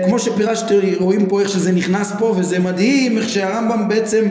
כמו 0.05 0.19
שפירשתי 0.19 0.95
רואים 0.99 1.25
פה 1.25 1.41
איך 1.41 1.49
שזה 1.49 1.71
נכנס 1.71 2.11
פה 2.19 2.35
וזה 2.37 2.59
מדהים 2.59 3.17
איך 3.17 3.29
שהרמב"ם 3.29 3.87
בעצם 3.87 4.25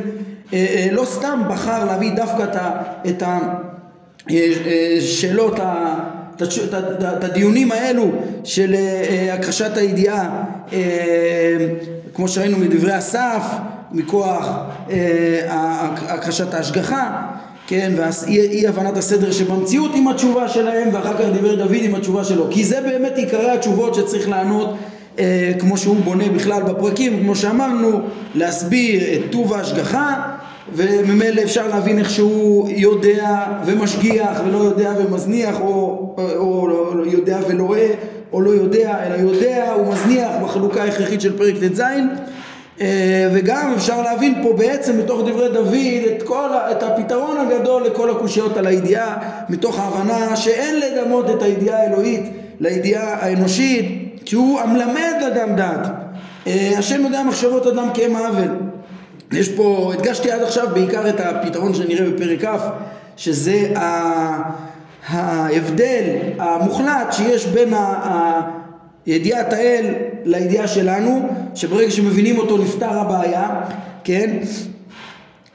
לא 0.93 1.05
סתם 1.05 1.43
בחר 1.49 1.85
להביא 1.85 2.11
דווקא 2.17 2.45
את 3.09 3.23
השאלות, 4.99 5.61
את 7.19 7.25
הדיונים 7.25 7.73
האלו 7.73 8.11
של 8.45 8.75
הכחשת 9.33 9.77
הידיעה, 9.77 10.45
כמו 12.15 12.29
שראינו 12.29 12.59
מדברי 12.59 12.99
אסף, 12.99 13.43
מכוח 13.93 14.51
הכחשת 16.09 16.55
ההשגחה, 16.55 17.23
כן, 17.67 17.93
ואי 17.97 18.67
הבנת 18.69 18.97
הסדר 18.97 19.33
שבמציאות 19.33 19.91
עם 19.95 20.09
התשובה 20.09 20.49
שלהם 20.49 20.89
ואחר 20.93 21.15
כך 21.19 21.25
דיבר 21.33 21.55
דוד 21.55 21.77
עם 21.81 21.95
התשובה 21.95 22.25
שלו. 22.25 22.47
כי 22.51 22.65
זה 22.65 22.81
באמת 22.81 23.13
עיקרי 23.17 23.51
התשובות 23.51 23.95
שצריך 23.95 24.29
לענות 24.29 24.77
אה, 25.19 25.53
כמו 25.59 25.77
שהוא 25.77 25.97
בונה 26.05 26.29
בכלל 26.29 26.63
בפרקים 26.63 27.21
כמו 27.21 27.37
שאמרנו 27.37 28.01
להסביר 28.35 29.03
את 29.15 29.21
טוב 29.31 29.53
ההשגחה 29.53 30.36
וממילא 30.75 31.43
אפשר 31.43 31.69
להבין 31.69 31.99
איך 31.99 32.11
שהוא 32.11 32.69
יודע 32.71 33.45
ומשגיח 33.67 34.41
ולא 34.47 34.59
יודע 34.59 34.93
ומזניח 34.99 35.61
או, 35.61 36.15
או, 36.19 36.69
או 36.95 37.07
יודע 37.07 37.39
ולא 37.49 37.63
רואה 37.65 37.91
או 38.33 38.41
לא 38.41 38.51
יודע 38.51 39.07
אלא 39.07 39.15
יודע 39.15 39.75
ומזניח 39.81 40.31
בחלוקה 40.43 40.83
ההכרחית 40.83 41.21
של 41.21 41.39
פרק 41.39 41.55
ט"ז. 41.55 41.83
אה, 42.81 43.29
וגם 43.33 43.73
אפשר 43.77 44.03
להבין 44.03 44.35
פה 44.43 44.53
בעצם 44.53 44.99
מתוך 44.99 45.21
דברי 45.21 45.49
דוד 45.49 46.17
את, 46.17 46.23
כל, 46.23 46.49
את 46.71 46.83
הפתרון 46.83 47.37
הגדול 47.39 47.83
לכל 47.83 48.11
הקושיות 48.11 48.57
על 48.57 48.67
הידיעה 48.67 49.17
מתוך 49.49 49.79
ההבנה 49.79 50.37
שאין 50.37 50.81
לדמות 50.81 51.31
את 51.31 51.43
הידיעה 51.43 51.79
האלוהית 51.79 52.23
לידיעה 52.61 53.15
האנושית 53.21 54.21
שהוא 54.25 54.61
המלמד 54.61 55.15
אדם 55.27 55.57
דעת. 55.57 55.87
אה, 56.47 56.73
השם 56.79 57.05
יודע 57.05 57.23
מחשבות 57.23 57.67
אדם 57.67 57.89
כאם 57.95 58.17
האבל 58.17 58.49
יש 59.33 59.49
פה, 59.49 59.93
הדגשתי 59.95 60.31
עד 60.31 60.43
עכשיו 60.43 60.69
בעיקר 60.75 61.09
את 61.09 61.21
הפתרון 61.21 61.75
שנראה 61.75 62.11
בפרק 62.11 62.45
כ' 62.45 62.61
שזה 63.17 63.73
ההבדל 65.09 66.05
המוחלט 66.39 67.13
שיש 67.13 67.47
בין 67.47 67.75
ידיעת 69.07 69.53
האל 69.53 69.95
לידיעה 70.25 70.69
שלנו, 70.69 71.29
שברגע 71.55 71.91
שמבינים 71.91 72.39
אותו 72.39 72.59
נפתר 72.59 72.99
הבעיה, 72.99 73.61
כן? 74.05 74.37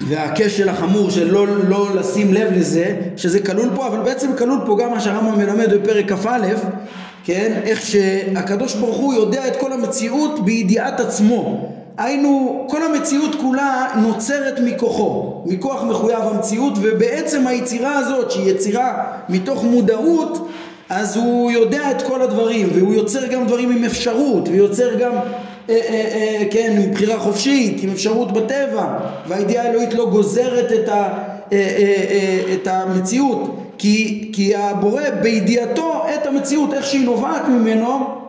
והכשל 0.08 0.70
החמור 0.70 1.10
של 1.10 1.32
לא, 1.32 1.48
לא 1.68 1.96
לשים 1.96 2.34
לב 2.34 2.52
לזה, 2.54 2.96
שזה 3.18 3.40
כלול 3.40 3.70
פה, 3.76 3.88
אבל 3.88 4.00
בעצם 4.00 4.32
כלול 4.38 4.60
פה 4.66 4.78
גם 4.82 4.92
מה 4.92 5.00
שהרמב"ם 5.00 5.40
מלמד 5.40 5.74
בפרק 5.74 6.12
כ"א, 6.12 6.48
כן? 7.24 7.60
איך 7.64 7.82
שהקדוש 7.82 8.76
ברוך 8.76 8.98
הוא 8.98 9.14
יודע 9.14 9.48
את 9.48 9.56
כל 9.56 9.74
המציאות 9.74 10.46
בידיעת 10.46 11.00
עצמו. 11.00 11.71
היינו, 11.98 12.66
כל 12.70 12.84
המציאות 12.84 13.36
כולה 13.42 13.88
נוצרת 13.96 14.60
מכוחו, 14.66 15.42
מכוח 15.46 15.84
מחויב 15.84 16.20
המציאות, 16.20 16.74
ובעצם 16.82 17.48
היצירה 17.48 17.98
הזאת, 17.98 18.32
שהיא 18.32 18.52
יצירה 18.52 19.04
מתוך 19.30 19.64
מודעות, 19.64 20.48
אז 20.90 21.18
הוא 21.18 21.52
יודע 21.52 21.92
את 21.92 22.02
כל 22.02 22.22
הדברים 22.22 22.70
והוא 22.74 22.94
יוצר 22.94 23.28
גם 23.28 23.48
דברים 23.48 23.72
עם 23.72 23.84
אפשרות 23.84 24.48
ויוצר 24.48 24.96
גם 24.96 25.12
אה, 25.12 25.20
אה, 25.70 25.78
אה, 25.90 26.44
כן 26.52 26.82
עם 26.84 26.92
בחירה 26.92 27.20
חופשית 27.20 27.84
עם 27.84 27.90
אפשרות 27.90 28.32
בטבע 28.32 28.98
והידיעה 29.28 29.66
האלוהית 29.66 29.94
לא 29.94 30.10
גוזרת 30.10 30.72
את, 30.72 30.90
ה, 30.90 30.94
אה, 30.94 31.08
אה, 31.52 32.04
אה, 32.10 32.54
את 32.54 32.68
המציאות 32.68 33.58
כי, 33.78 34.30
כי 34.34 34.56
הבורא 34.56 35.10
בידיעתו 35.22 36.04
את 36.16 36.28
המציאות 36.28 36.74
איך 36.74 36.86
שהיא 36.86 37.06
נובעת 37.06 37.48
ממנו 37.48 38.21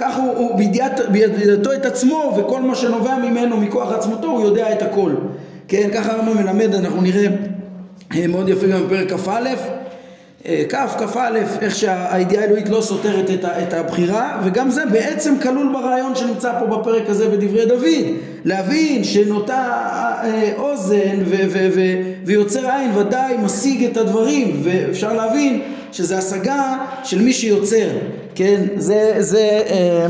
כך 0.00 0.16
הוא, 0.16 0.36
הוא 0.36 0.56
בידיעת, 0.58 1.00
בידיעתו 1.12 1.72
את 1.72 1.86
עצמו 1.86 2.34
וכל 2.38 2.62
מה 2.62 2.74
שנובע 2.74 3.16
ממנו 3.18 3.56
מכוח 3.56 3.92
עצמותו 3.92 4.30
הוא 4.30 4.40
יודע 4.40 4.72
את 4.72 4.82
הכל. 4.82 5.12
כן 5.68 5.90
ככה 5.94 6.12
הרמב"ם 6.12 6.36
מלמד 6.36 6.74
אנחנו 6.74 7.02
נראה 7.02 7.26
אה, 8.16 8.26
מאוד 8.26 8.48
יפה 8.48 8.66
גם 8.66 8.82
בפרק 8.86 9.12
כ"א 9.12 9.79
אה, 10.46 10.62
כ', 10.68 10.74
כ"א, 10.74 11.30
איך 11.60 11.76
שהידיעה 11.76 12.42
האלוהית 12.42 12.68
לא 12.68 12.80
סותרת 12.80 13.30
את 13.44 13.72
הבחירה 13.72 14.40
וגם 14.44 14.70
זה 14.70 14.86
בעצם 14.86 15.34
כלול 15.42 15.72
ברעיון 15.72 16.14
שנמצא 16.14 16.52
פה 16.60 16.66
בפרק 16.66 17.02
הזה 17.08 17.28
בדברי 17.28 17.66
דוד. 17.66 18.14
להבין 18.44 19.04
שנוטה 19.04 19.82
אה, 20.24 20.52
אוזן 20.56 21.22
ויוצר 22.24 22.70
עין 22.70 22.96
ודאי 22.96 23.36
משיג 23.36 23.84
את 23.84 23.96
הדברים 23.96 24.60
ואפשר 24.62 25.12
להבין 25.12 25.60
שזה 25.92 26.18
השגה 26.18 26.76
של 27.04 27.22
מי 27.22 27.32
שיוצר 27.32 27.88
כן? 28.34 28.60
זה, 28.76 29.14
זה 29.18 29.62
אה, 29.70 30.06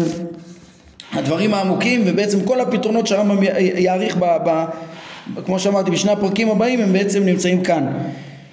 הדברים 1.13 1.55
העמוקים 1.55 2.03
ובעצם 2.07 2.45
כל 2.45 2.61
הפתרונות 2.61 3.07
שהרמב"ם 3.07 3.43
יעריך 3.59 4.17
ב, 4.17 4.25
ב, 4.25 4.65
כמו 5.45 5.59
שאמרתי 5.59 5.91
בשני 5.91 6.13
הפרקים 6.13 6.51
הבאים 6.51 6.81
הם 6.81 6.93
בעצם 6.93 7.23
נמצאים 7.23 7.63
כאן 7.63 7.87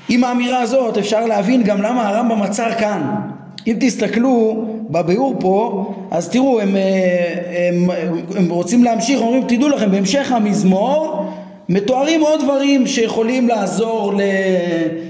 עם 0.10 0.24
האמירה 0.24 0.62
הזאת 0.62 0.98
אפשר 0.98 1.26
להבין 1.26 1.64
גם 1.64 1.82
למה 1.82 2.10
הרמב"ם 2.10 2.42
עצר 2.42 2.72
כאן. 2.80 3.16
אם 3.68 3.76
תסתכלו 3.80 4.66
בביאור 4.90 5.36
פה, 5.40 5.94
אז 6.12 6.30
תראו, 6.30 6.60
הם, 6.60 6.76
אה, 6.76 7.70
הם, 7.70 7.90
הם 8.36 8.50
רוצים 8.50 8.84
להמשיך, 8.84 9.22
אומרים 9.22 9.44
תדעו 9.48 9.70
לכם, 9.70 9.92
בהמשך 9.92 10.32
המזמור 10.32 11.26
מתוארים 11.70 12.22
עוד 12.22 12.42
דברים 12.44 12.88
שיכולים 12.88 13.48
לעזור 13.48 14.14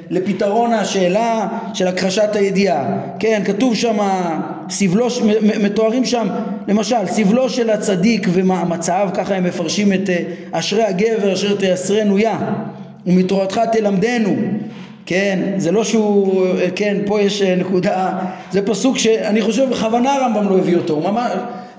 לפתרון 0.09 0.73
השאלה 0.73 1.47
של 1.73 1.87
הכחשת 1.87 2.35
הידיעה. 2.35 2.97
כן, 3.19 3.41
כתוב 3.45 3.75
שם, 3.75 3.97
סבלו, 4.69 5.07
מתוארים 5.61 6.05
שם, 6.05 6.27
למשל, 6.67 7.05
סבלו 7.05 7.49
של 7.49 7.69
הצדיק 7.69 8.27
ומאמציו, 8.33 9.09
ככה 9.13 9.35
הם 9.35 9.43
מפרשים 9.43 9.93
את 9.93 10.09
אה, 10.09 10.23
אשרי 10.51 10.83
הגבר 10.83 11.33
אשר 11.33 11.55
תייסרנו 11.55 12.17
יה, 12.17 12.37
ומתורתך 13.05 13.61
תלמדנו. 13.71 14.35
כן, 15.09 15.39
זה 15.57 15.71
לא 15.71 15.83
שהוא, 15.83 16.45
כן, 16.75 16.97
פה 17.05 17.21
יש 17.21 17.41
אה, 17.41 17.55
נקודה, 17.55 18.09
זה 18.51 18.61
פסוק 18.61 18.97
שאני 18.97 19.41
חושב 19.41 19.69
בכוונה 19.69 20.13
הרמב"ם 20.13 20.49
לא 20.49 20.57
הביא 20.57 20.77
אותו, 20.77 20.99
ממש, 20.99 21.31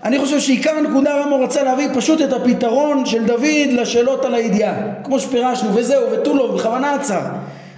אני 0.04 0.18
חושב 0.18 0.40
שעיקר 0.40 0.70
הנקודה 0.70 1.14
הרמב"ם 1.14 1.42
רצה 1.42 1.62
להביא 1.62 1.88
פשוט 1.94 2.22
את 2.22 2.32
הפתרון 2.32 3.06
של 3.06 3.24
דוד 3.24 3.68
לשאלות 3.72 4.24
על 4.24 4.34
הידיעה, 4.34 4.74
כמו 5.04 5.20
שפירשנו, 5.20 5.70
וזהו, 5.74 6.02
ותו 6.12 6.34
לא, 6.34 6.54
בכוונה 6.54 6.94
עצר. 6.94 7.20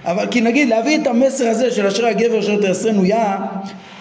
אבל 0.04 0.26
כי 0.30 0.40
נגיד 0.40 0.68
להביא 0.68 1.02
את 1.02 1.06
המסר 1.06 1.48
הזה 1.48 1.70
של 1.70 1.86
אשרי 1.86 2.10
הגבר 2.10 2.38
אשר 2.38 2.60
תעשרנו 2.60 3.04
יה, 3.04 3.36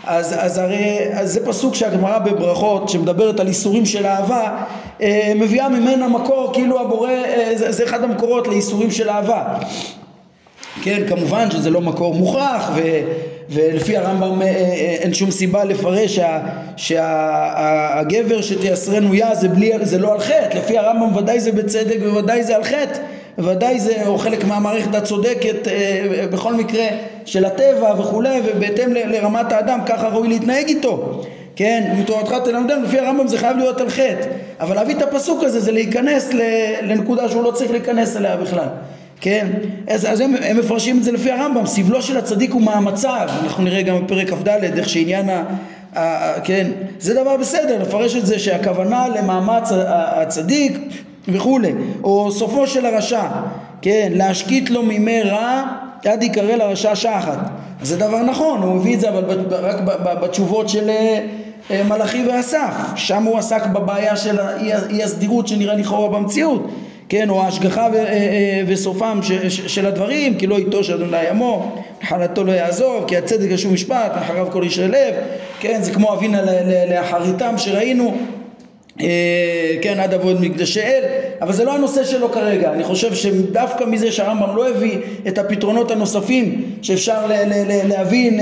אז, 0.08 0.36
אז 0.38 0.58
הרי 0.58 0.98
אז 1.14 1.34
זה 1.34 1.46
פסוק 1.46 1.76
שהגמרא 1.76 2.20
בברכות 2.20 2.90
שמדברת 2.90 3.40
על 3.40 3.48
איסורים 3.48 3.86
של 3.86 4.06
אהבה 4.06 4.58
אה, 5.02 5.34
מביאה 5.36 5.70
ממנה 5.70 6.08
מקור 6.08 6.52
כאילו 6.54 6.82
הבורא 6.82 7.10
אה, 7.12 7.52
זה, 7.56 7.72
זה 7.72 7.84
אחד 7.84 8.04
המקורות 8.04 8.48
לאיסורים 8.48 8.92
של 8.92 9.10
אהבה 9.10 9.44
כן, 10.84 11.02
כמובן 11.08 11.52
שזה 11.52 11.70
לא 11.70 11.82
מקור 11.82 12.14
מוכרח 12.14 12.72
ו, 12.76 12.82
ולפי 13.50 13.98
הרמב"ם 13.98 14.42
אה, 14.42 14.48
אה, 14.48 14.98
אין 15.00 15.14
שום 15.14 15.32
סיבה 15.32 15.64
לפרש 15.64 16.20
שהגבר 16.78 18.42
שה, 18.42 18.56
שתייסרנו 18.56 19.14
יה 19.14 19.36
זה, 19.36 19.50
בלי, 19.50 19.72
זה 19.82 19.98
לא 19.98 20.14
על 20.14 20.20
חטא, 20.20 20.58
לפי 20.58 20.78
הרמב"ם 20.78 21.16
ודאי 21.16 21.40
זה 21.40 21.52
בצדק 21.52 21.98
וודאי 22.14 22.44
זה 22.44 22.56
על 22.56 22.64
חטא, 22.64 23.00
ודאי 23.38 23.80
זה 23.80 24.08
או 24.08 24.18
חלק 24.18 24.44
מהמערכת 24.44 24.96
הצודקת 24.96 25.68
אה, 25.68 26.28
בכל 26.32 26.54
מקרה 26.54 26.88
של 27.26 27.46
הטבע 27.46 27.94
וכולי 28.00 28.42
ובהתאם 28.46 28.94
ל, 28.94 28.98
לרמת 29.16 29.52
האדם 29.52 29.80
ככה 29.86 30.08
ראוי 30.08 30.28
להתנהג 30.28 30.68
איתו. 30.68 31.22
כן, 31.56 31.94
מתורתך 32.00 32.36
תלמדם, 32.44 32.84
לפי 32.84 33.00
הרמב"ם 33.00 33.28
זה 33.28 33.38
חייב 33.38 33.58
להיות 33.58 33.82
על 33.82 33.90
חטא. 33.90 34.28
אבל 34.60 34.76
להביא 34.76 34.96
את 34.96 35.02
הפסוק 35.02 35.44
הזה 35.44 35.60
זה 35.60 35.72
להיכנס 35.72 36.30
לנקודה 36.82 37.30
שהוא 37.30 37.44
לא 37.44 37.52
צריך 37.52 37.72
להיכנס 37.72 38.18
אליה 38.18 38.38
בכלל 38.38 38.68
כן? 39.22 39.48
אז, 39.88 40.12
אז 40.12 40.20
הם, 40.20 40.36
הם 40.42 40.58
מפרשים 40.58 40.98
את 40.98 41.04
זה 41.04 41.12
לפי 41.12 41.32
הרמב"ם, 41.32 41.66
סבלו 41.66 42.02
של 42.02 42.18
הצדיק 42.18 42.52
הוא 42.52 42.62
מאמציו, 42.62 43.28
אנחנו 43.44 43.64
נראה 43.64 43.82
גם 43.82 44.06
בפרק 44.06 44.30
כ"ד 44.30 44.48
איך 44.48 44.90
שעניין 44.90 45.30
ה... 45.30 45.44
ה 45.96 46.34
כן, 46.42 46.68
זה 47.00 47.14
דבר 47.14 47.38
בסדר, 47.38 47.82
לפרש 47.82 48.16
את 48.16 48.26
זה 48.26 48.40
שהכוונה 48.40 49.08
למאמץ 49.08 49.70
הצדיק 49.92 50.78
וכולי, 51.28 51.72
או 52.04 52.32
סופו 52.32 52.68
של 52.68 52.86
הרשע, 52.86 53.24
כן, 53.82 54.12
להשקיט 54.16 54.70
לו 54.70 54.84
מימי 54.84 55.22
רע 55.22 55.64
עד 56.06 56.24
יקרא 56.24 56.56
לרשע 56.56 56.96
שחת, 56.96 57.40
זה 57.82 57.98
דבר 57.98 58.24
נכון, 58.24 58.62
הוא 58.62 58.76
הביא 58.76 58.96
את 58.96 59.00
זה 59.00 59.10
אבל 59.10 59.24
רק 59.50 59.76
בתשובות 60.22 60.70
של 60.70 60.90
אה, 60.90 61.84
מלאכי 61.84 62.28
ואסף, 62.28 62.74
שם 62.96 63.24
הוא 63.24 63.38
עסק 63.38 63.66
בבעיה 63.66 64.16
של 64.16 64.40
אי 64.90 65.04
הסדירות 65.04 65.48
שנראה 65.48 65.76
לכאורה 65.76 66.20
במציאות 66.20 66.70
כן, 67.10 67.30
או 67.30 67.44
ההשגחה 67.44 67.88
אה, 67.88 67.96
אה, 67.96 68.62
וסופם 68.68 69.20
של 69.50 69.86
הדברים, 69.86 70.38
כי 70.38 70.48
לא 70.48 70.56
ייטוש 70.56 70.90
אדוני 70.90 71.28
עמו, 71.28 71.76
נחלתו 72.04 72.44
לא 72.44 72.52
יעזוב, 72.52 73.06
כי 73.08 73.18
הצדק 73.18 73.50
ישוב 73.50 73.74
משפט, 73.74 74.12
אחריו 74.16 74.48
כל 74.52 74.64
ישרי 74.66 74.88
לב, 74.88 75.14
כן, 75.60 75.82
זה 75.82 75.92
כמו 75.92 76.14
אבינה 76.14 76.42
לאחריתם 76.90 77.54
שראינו, 77.58 78.18
אה, 79.02 79.76
כן, 79.82 80.00
עד 80.00 80.14
אבוד 80.14 80.42
מקדשי 80.42 80.82
אל, 80.82 81.04
אבל 81.42 81.54
זה 81.54 81.64
לא 81.64 81.76
הנושא 81.76 82.04
שלו 82.04 82.32
כרגע, 82.32 82.74
אני 82.74 82.84
חושב 82.84 83.14
שדווקא 83.16 83.84
מזה 83.84 84.12
שהרמב"ם 84.12 84.56
לא 84.56 84.70
הביא 84.70 84.98
את 85.28 85.38
הפתרונות 85.38 85.92
הנוספים 85.92 86.64
שאפשר 86.82 87.20
להבין 87.88 88.40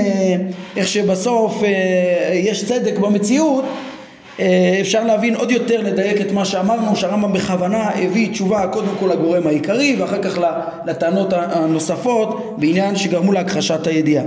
איך 0.76 0.88
שבסוף 0.88 1.62
יש 2.32 2.64
צדק 2.64 2.98
במציאות 2.98 3.64
אפשר 4.80 5.04
להבין 5.04 5.34
עוד 5.34 5.50
יותר, 5.50 5.82
לדייק 5.82 6.20
את 6.20 6.32
מה 6.32 6.44
שאמרנו, 6.44 6.96
שהרמב"ם 6.96 7.32
בכוונה 7.32 7.90
הביא 7.94 8.30
תשובה 8.32 8.66
קודם 8.66 8.92
כל 9.00 9.06
לגורם 9.12 9.46
העיקרי 9.46 9.96
ואחר 9.98 10.22
כך 10.22 10.38
לטענות 10.86 11.32
הנוספות 11.32 12.54
בעניין 12.58 12.96
שגרמו 12.96 13.32
להכחשת 13.32 13.86
הידיעה. 13.86 14.24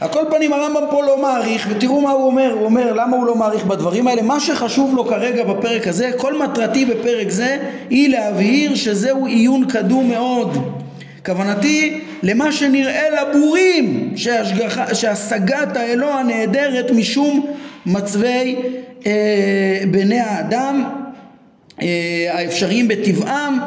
על 0.00 0.08
כל 0.08 0.24
פנים 0.30 0.52
הרמב"ם 0.52 0.82
פה 0.90 1.02
לא 1.02 1.22
מעריך 1.22 1.66
ותראו 1.70 2.00
מה 2.00 2.10
הוא 2.10 2.26
אומר, 2.26 2.52
הוא 2.52 2.64
אומר 2.64 2.92
למה 2.92 3.16
הוא 3.16 3.26
לא 3.26 3.34
מעריך 3.34 3.64
בדברים 3.64 4.08
האלה? 4.08 4.22
מה 4.22 4.40
שחשוב 4.40 4.94
לו 4.94 5.04
כרגע 5.04 5.44
בפרק 5.44 5.88
הזה 5.88 6.10
כל 6.16 6.38
מטרתי 6.38 6.84
בפרק 6.84 7.30
זה 7.30 7.58
היא 7.90 8.08
להבהיר 8.08 8.74
שזהו 8.74 9.26
עיון 9.26 9.64
קדום 9.68 10.08
מאוד. 10.08 10.58
כוונתי 11.26 12.00
למה 12.22 12.52
שנראה 12.52 13.04
לבורים 13.10 14.12
שהשגת 14.92 15.76
האלוה 15.76 16.22
נעדרת 16.22 16.90
משום 16.90 17.46
מצבי 17.86 18.56
אה, 18.56 18.70
בני 19.90 20.20
האדם 20.20 20.84
אה, 21.82 22.28
האפשריים 22.32 22.88
בטבעם 22.88 23.58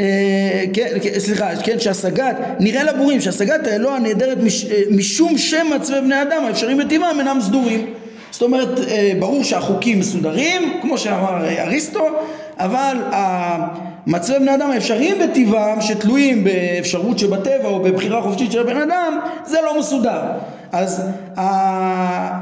אה, 0.00 0.64
כן, 0.72 0.88
כן, 1.02 1.18
סליחה, 1.18 1.56
כן, 1.62 1.80
שהשגת, 1.80 2.36
נראה 2.60 2.84
לבורים 2.84 3.20
שהשגת 3.20 3.66
האלוה 3.66 3.98
נעדרת 3.98 4.38
מש, 4.42 4.64
אה, 4.64 4.82
משום 4.90 5.38
שמצבי 5.38 6.00
בני 6.00 6.22
אדם 6.22 6.44
האפשריים 6.46 6.78
בטבעם 6.78 7.18
אינם 7.18 7.38
סדורים. 7.40 7.86
זאת 8.30 8.42
אומרת, 8.42 8.78
אה, 8.88 9.12
ברור 9.18 9.44
שהחוקים 9.44 9.98
מסודרים, 9.98 10.78
כמו 10.82 10.98
שאמר 10.98 11.48
אריסטו, 11.58 12.06
אבל 12.58 12.96
מצבי 14.06 14.38
בני 14.38 14.54
אדם 14.54 14.70
האפשריים 14.70 15.16
בטבעם, 15.18 15.80
שתלויים 15.80 16.44
באפשרות 16.44 17.18
שבטבע 17.18 17.68
או 17.68 17.80
בבחירה 17.82 18.22
חופשית 18.22 18.52
של 18.52 18.60
הבן 18.60 18.76
אדם, 18.76 19.18
זה 19.46 19.58
לא 19.64 19.78
מסודר. 19.78 20.20
אז 20.72 21.02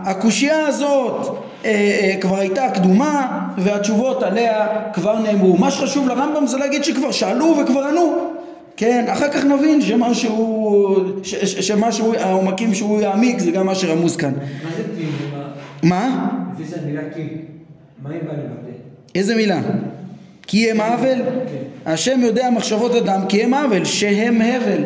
הקושייה 0.05 0.67
הזאת 0.67 1.27
אה, 1.27 1.33
אה, 1.33 1.39
כבר 2.21 2.39
הייתה 2.39 2.71
קדומה 2.75 3.49
והתשובות 3.59 4.23
עליה 4.23 4.67
כבר 4.93 5.19
נאמרו. 5.19 5.57
מה 5.57 5.71
שחשוב 5.71 6.09
לרמב"ם 6.09 6.47
זה 6.47 6.59
להגיד 6.59 6.85
שכבר 6.85 7.13
שאלו 7.13 7.57
וכבר 7.63 7.85
ענו. 7.85 8.37
כן, 8.77 9.05
אחר 9.09 9.29
כך 9.29 9.45
נבין 9.45 9.83
שמשהו, 9.83 10.97
ש, 11.23 11.35
ש, 11.35 11.69
שמשהו, 11.69 12.15
העומקים 12.15 12.75
שהוא 12.75 13.01
יעמיק 13.01 13.39
זה 13.39 13.51
גם 13.51 13.67
מה 13.67 13.75
שרמוז 13.75 14.17
כאן. 14.17 14.33
מה 14.33 14.71
זה 14.77 14.83
קים? 14.97 15.11
מה? 15.83 16.29
לפי 16.55 16.65
זה 16.65 16.77
המילה 16.83 17.03
קים, 17.15 17.29
מה 18.03 18.11
היא 18.11 18.21
באה 18.23 18.33
לבטא? 18.33 18.71
איזה 19.15 19.37
מילה? 19.37 19.61
כי 20.43 20.71
הם 20.71 20.81
עוול? 20.81 21.19
כן. 21.19 21.91
השם 21.93 22.21
יודע 22.21 22.51
מחשבות 22.51 22.95
אדם 22.95 23.21
כי 23.29 23.43
הם 23.43 23.55
עוול, 23.55 23.85
שהם 23.85 24.41
הבל. 24.41 24.85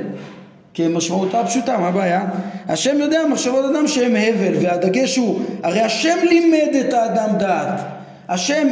כמשמעותה 0.74 1.44
פשוטה, 1.44 1.78
מה 1.78 1.88
הבעיה? 1.88 2.24
השם 2.68 2.98
יודע 2.98 3.20
מחשבות 3.30 3.64
אדם 3.64 3.88
שהם 3.88 4.16
הבל, 4.16 4.52
והדגש 4.62 5.16
הוא, 5.16 5.40
הרי 5.62 5.80
השם 5.80 6.18
לימד 6.28 6.74
את 6.80 6.94
האדם 6.94 7.38
דעת. 7.38 7.80
השם, 8.28 8.68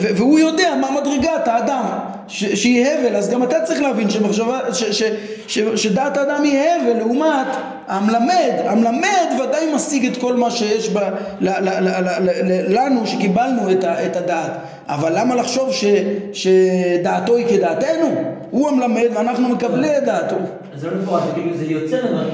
והוא 0.00 0.38
יודע 0.38 0.74
מה 0.80 0.90
מדרגת 0.90 1.48
האדם 1.48 1.84
שהיא 2.28 2.86
הבל, 2.86 3.16
אז 3.16 3.30
גם 3.30 3.42
אתה 3.42 3.60
צריך 3.60 3.82
להבין 3.82 4.10
שמחשבה, 4.10 4.74
ש, 4.74 4.84
ש, 4.84 5.02
ש, 5.46 5.58
שדעת 5.58 6.16
האדם 6.16 6.42
היא 6.42 6.58
הבל 6.58 6.98
לעומת 6.98 7.46
המלמד, 7.88 8.52
המלמד 8.64 9.40
ודאי 9.40 9.74
משיג 9.74 10.06
את 10.06 10.16
כל 10.16 10.34
מה 10.34 10.50
שיש 10.50 10.88
ב, 10.88 10.98
ל, 11.40 11.48
ל, 11.48 11.68
ל, 11.68 11.88
ל, 11.88 12.30
ל, 12.44 12.78
לנו 12.78 13.06
שקיבלנו 13.06 13.70
את, 13.70 13.84
ה, 13.84 14.06
את 14.06 14.16
הדעת, 14.16 14.52
אבל 14.88 15.18
למה 15.18 15.34
לחשוב 15.34 15.72
ש, 15.72 15.84
שדעתו 16.32 17.36
היא 17.36 17.46
כדעתנו? 17.46 18.06
הוא 18.50 18.68
המלמד 18.68 19.06
ואנחנו 19.14 19.48
מקבלי 19.48 19.98
את 19.98 20.04
דעתו. 20.04 20.36
אז 20.74 20.80
זה 20.80 20.90
לא 20.90 20.96
מפורט, 21.02 21.22
זה 21.26 21.32
כאילו 21.34 21.56
זה 21.56 21.64
יוצא 21.64 21.96
ממנו. 21.96 22.28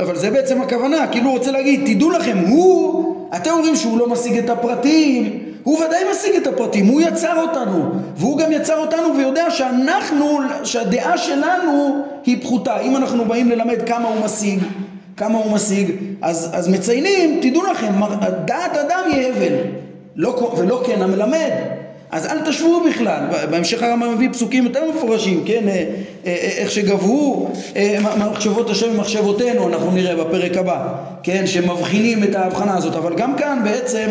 אבל 0.00 0.16
זה 0.16 0.30
בעצם 0.30 0.62
הכוונה, 0.62 1.06
כאילו 1.06 1.26
הוא 1.26 1.38
רוצה 1.38 1.50
להגיד, 1.50 1.94
תדעו 1.94 2.10
לכם, 2.10 2.38
הוא, 2.48 3.14
אתם 3.36 3.50
אומרים 3.50 3.76
שהוא 3.76 3.98
לא 3.98 4.08
משיג 4.08 4.38
את 4.38 4.50
הפרטים, 4.50 5.45
הוא 5.66 5.78
ודאי 5.78 6.04
משיג 6.10 6.36
את 6.36 6.46
הפרטים, 6.46 6.86
הוא 6.86 7.00
יצר 7.00 7.40
אותנו, 7.40 7.90
והוא 8.16 8.38
גם 8.38 8.52
יצר 8.52 8.78
אותנו 8.78 9.16
ויודע 9.16 9.50
שאנחנו, 9.50 10.38
שהדעה 10.64 11.18
שלנו 11.18 12.04
היא 12.24 12.42
פחותה. 12.42 12.80
אם 12.80 12.96
אנחנו 12.96 13.24
באים 13.24 13.50
ללמד 13.50 13.82
כמה 13.86 14.08
הוא 14.08 14.24
משיג, 14.24 14.58
כמה 15.16 15.38
הוא 15.38 15.52
משיג, 15.52 15.90
אז, 16.22 16.50
אז 16.52 16.68
מציינים, 16.68 17.40
תדעו 17.42 17.62
לכם, 17.62 17.92
דעת 18.44 18.76
אדם 18.76 19.00
היא 19.12 19.26
הבל, 19.26 19.54
לא, 20.16 20.54
ולא 20.58 20.82
כן 20.86 21.02
המלמד. 21.02 21.50
אז 22.10 22.26
אל 22.26 22.50
תשוו 22.50 22.84
בכלל, 22.88 23.20
בהמשך 23.50 23.82
הרמב"ם 23.82 24.14
מביא 24.14 24.28
פסוקים 24.32 24.64
יותר 24.64 24.90
מפורשים, 24.90 25.42
כן, 25.46 25.68
אה, 25.68 25.72
אה, 25.72 25.84
אה, 26.26 26.32
איך 26.56 26.70
שגברו 26.70 27.48
מחשבות 28.18 28.70
השם 28.70 28.86
ומחשבותינו, 28.94 29.68
אנחנו 29.68 29.90
נראה 29.90 30.24
בפרק 30.24 30.56
הבא, 30.56 30.94
כן, 31.22 31.46
שמבחינים 31.46 32.24
את 32.24 32.34
ההבחנה 32.34 32.76
הזאת, 32.76 32.96
אבל 32.96 33.14
גם 33.16 33.36
כאן 33.36 33.60
בעצם 33.64 34.06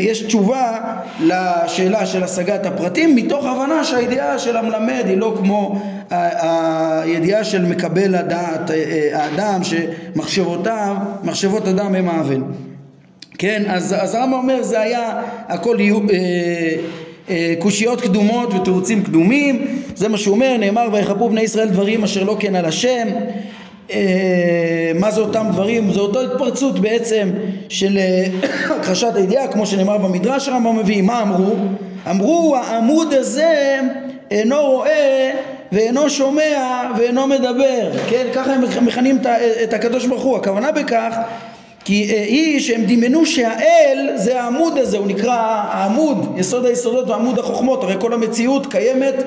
יש 0.00 0.22
תשובה 0.22 0.78
לשאלה 1.20 2.06
של 2.06 2.24
השגת 2.24 2.66
הפרטים 2.66 3.16
מתוך 3.16 3.44
הבנה 3.44 3.84
שהידיעה 3.84 4.38
של 4.38 4.56
המלמד 4.56 5.04
היא 5.06 5.16
לא 5.16 5.34
כמו 5.38 5.80
הידיעה 6.10 7.44
של 7.44 7.64
מקבל 7.64 8.14
הדעת 8.14 8.70
האדם 9.12 9.60
שמחשבותיו, 9.64 10.96
מחשבות 11.24 11.68
אדם 11.68 11.94
הם 11.94 12.08
האבן 12.08 12.42
כן, 13.38 13.62
אז, 13.68 13.94
אז 13.98 14.14
הרמב"ם 14.14 14.32
אומר 14.32 14.62
זה 14.62 14.80
היה 14.80 15.22
הכל 15.48 15.76
אה, 15.80 15.86
אה, 17.30 17.54
קושיות 17.58 18.00
קדומות 18.00 18.54
ותירוצים 18.54 19.02
קדומים, 19.02 19.66
זה 19.94 20.08
מה 20.08 20.18
שהוא 20.18 20.34
אומר, 20.34 20.56
נאמר 20.60 20.88
ויחפו 20.92 21.28
בני 21.28 21.40
ישראל 21.40 21.68
דברים 21.68 22.04
אשר 22.04 22.24
לא 22.24 22.36
כן 22.40 22.54
על 22.54 22.64
השם 22.64 23.08
אה, 23.08 23.20
מה 24.94 25.10
זה 25.10 25.20
אותם 25.20 25.46
דברים? 25.52 25.92
זה 25.92 26.00
אותו 26.00 26.20
התפרצות 26.22 26.78
בעצם 26.78 27.30
של 27.68 27.98
אה, 27.98 28.26
הכחשת 28.76 29.14
הידיעה 29.14 29.48
כמו 29.48 29.66
שנאמר 29.66 29.98
במדרש 29.98 30.48
הרמב"ם 30.48 30.76
מביא, 30.76 31.02
מה 31.02 31.22
אמרו? 31.22 31.54
אמרו 32.10 32.56
העמוד 32.56 33.14
הזה 33.14 33.80
אינו 34.30 34.66
רואה 34.66 35.30
ואינו 35.72 36.10
שומע 36.10 36.82
ואינו 36.98 37.26
מדבר, 37.26 37.90
כן? 38.10 38.26
ככה 38.34 38.52
הם 38.52 38.62
מכנים 38.86 39.18
את 39.62 39.72
הקדוש 39.72 40.06
ברוך 40.06 40.22
הוא, 40.22 40.36
הכוונה 40.36 40.72
בכך 40.72 41.14
כי 41.84 42.10
אה, 42.10 42.22
היא 42.22 42.60
שהם 42.60 42.84
דמיינו 42.86 43.26
שהאל 43.26 44.10
זה 44.14 44.42
העמוד 44.42 44.78
הזה, 44.78 44.98
הוא 44.98 45.06
נקרא 45.06 45.64
העמוד, 45.70 46.34
יסוד 46.36 46.66
היסודות 46.66 47.08
ועמוד 47.08 47.38
החוכמות, 47.38 47.82
הרי 47.82 47.94
כל 48.00 48.12
המציאות 48.12 48.66
קיימת 48.66 49.14
אה, 49.14 49.22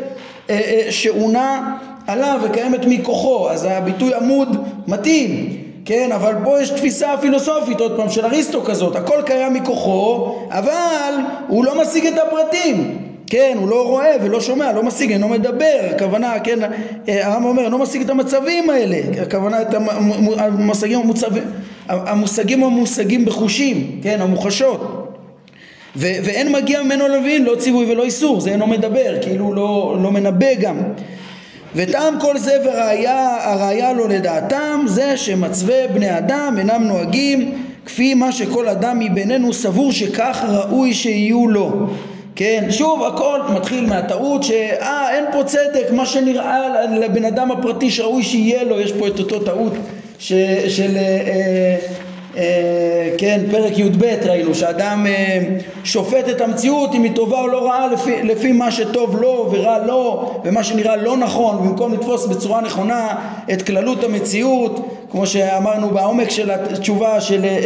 אה, 0.50 0.92
שעונה 0.92 1.78
עליו 2.08 2.40
וקיימת 2.44 2.86
מכוחו, 2.86 3.50
אז 3.50 3.68
הביטוי 3.70 4.14
עמוד 4.14 4.58
מתאים, 4.88 5.58
כן, 5.86 6.12
אבל 6.12 6.34
פה 6.44 6.62
יש 6.62 6.70
תפיסה 6.70 7.08
פילוסופית 7.22 7.80
עוד 7.80 7.98
פעם 7.98 8.10
של 8.10 8.26
אריסטו 8.26 8.64
כזאת, 8.64 8.96
הכל 8.96 9.22
קיים 9.26 9.54
מכוחו, 9.54 10.36
אבל 10.50 11.14
הוא 11.48 11.66
לא 11.66 11.82
משיג 11.82 12.06
את 12.06 12.14
הפרטים, 12.28 12.98
כן, 13.28 13.56
הוא 13.60 13.70
לא 13.70 13.88
רואה 13.88 14.16
ולא 14.24 14.42
שומע, 14.42 14.72
לא 14.72 14.84
משיג, 14.84 15.12
אינו 15.12 15.30
מדבר, 15.30 15.80
הכוונה, 15.96 16.40
כן, 16.40 16.60
הרמב"ם 17.08 17.46
אומר, 17.46 17.64
אינו 17.64 17.78
משיג 17.78 18.02
את 18.02 18.10
המצבים 18.10 18.70
האלה, 18.70 18.98
הכוונה 19.22 19.62
את 19.62 19.74
המושגים 20.38 21.00
המוצבים 21.00 21.44
המושגים 21.88 22.64
המושגים 22.64 23.26
בחושים, 23.26 24.00
כן, 24.04 24.22
המוחשות. 24.22 25.08
ו- 25.96 26.16
ואין 26.24 26.52
מגיע 26.52 26.84
ממנו 26.84 27.08
להבין 27.08 27.44
לא 27.44 27.56
ציווי 27.56 27.92
ולא 27.92 28.04
איסור, 28.04 28.42
זה 28.42 28.50
אינו 28.50 28.68
מדבר, 28.68 29.22
כאילו 29.22 29.54
לא, 29.54 29.98
לא 30.02 30.12
מנבא 30.12 30.54
גם. 30.54 30.78
וטעם 31.76 32.20
כל 32.20 32.38
זה 32.38 32.58
וראיה, 32.66 33.38
הראיה 33.42 33.94
לו 33.94 34.08
לדעתם 34.08 34.82
זה 34.86 35.18
שמצווה 35.18 35.88
בני 35.94 36.18
אדם 36.18 36.56
אינם 36.58 36.84
נוהגים 36.84 37.64
כפי 37.86 38.14
מה 38.14 38.32
שכל 38.32 38.68
אדם 38.68 39.00
מבינינו 39.00 39.54
סבור 39.54 39.92
שכך 39.92 40.44
ראוי 40.48 40.94
שיהיו 40.94 41.48
לו. 41.48 41.88
כן, 42.36 42.68
שוב 42.70 43.04
הכל 43.04 43.40
מתחיל 43.56 43.86
מהטעות 43.86 44.44
שאה 44.44 45.16
אין 45.16 45.26
פה 45.32 45.44
צדק, 45.44 45.92
מה 45.92 46.06
שנראה 46.06 46.86
לבן 46.86 47.26
אדם 47.26 47.52
הפרטי 47.52 47.92
שראוי 47.92 48.24
שיהיה 48.24 48.64
לו, 48.64 48.80
יש 48.80 48.92
פה 48.92 49.08
את 49.08 49.20
אותו 49.20 49.40
טעות 49.40 49.74
ש, 50.20 50.34
של, 50.68 50.98
אה, 50.98 51.76
כן, 53.18 53.42
פרק 53.52 53.78
י"ב 53.78 54.04
ראינו, 54.26 54.56
שאדם 54.56 55.06
אה, 55.10 55.40
שופט 55.84 56.30
את 56.30 56.42
המציאות 56.42 56.96
אם 56.96 57.04
היא 57.04 57.12
טובה 57.16 57.40
או 57.40 57.48
לא 57.48 57.66
רעה 57.66 57.88
לפי, 57.88 58.24
לפי 58.24 58.52
מה 58.52 58.72
שטוב 58.72 59.22
לו 59.22 59.50
ורע 59.52 59.86
לו 59.86 60.32
ומה 60.46 60.64
שנראה 60.64 60.96
לא 60.96 61.18
נכון, 61.18 61.58
במקום 61.58 61.94
לתפוס 61.94 62.26
בצורה 62.26 62.62
נכונה 62.62 63.16
את 63.54 63.62
כללות 63.62 64.04
המציאות, 64.04 64.88
כמו 65.12 65.28
שאמרנו 65.28 65.90
בעומק 65.90 66.30
של 66.30 66.52
התשובה 66.52 67.22
של 67.22 67.46
אה, 67.46 67.60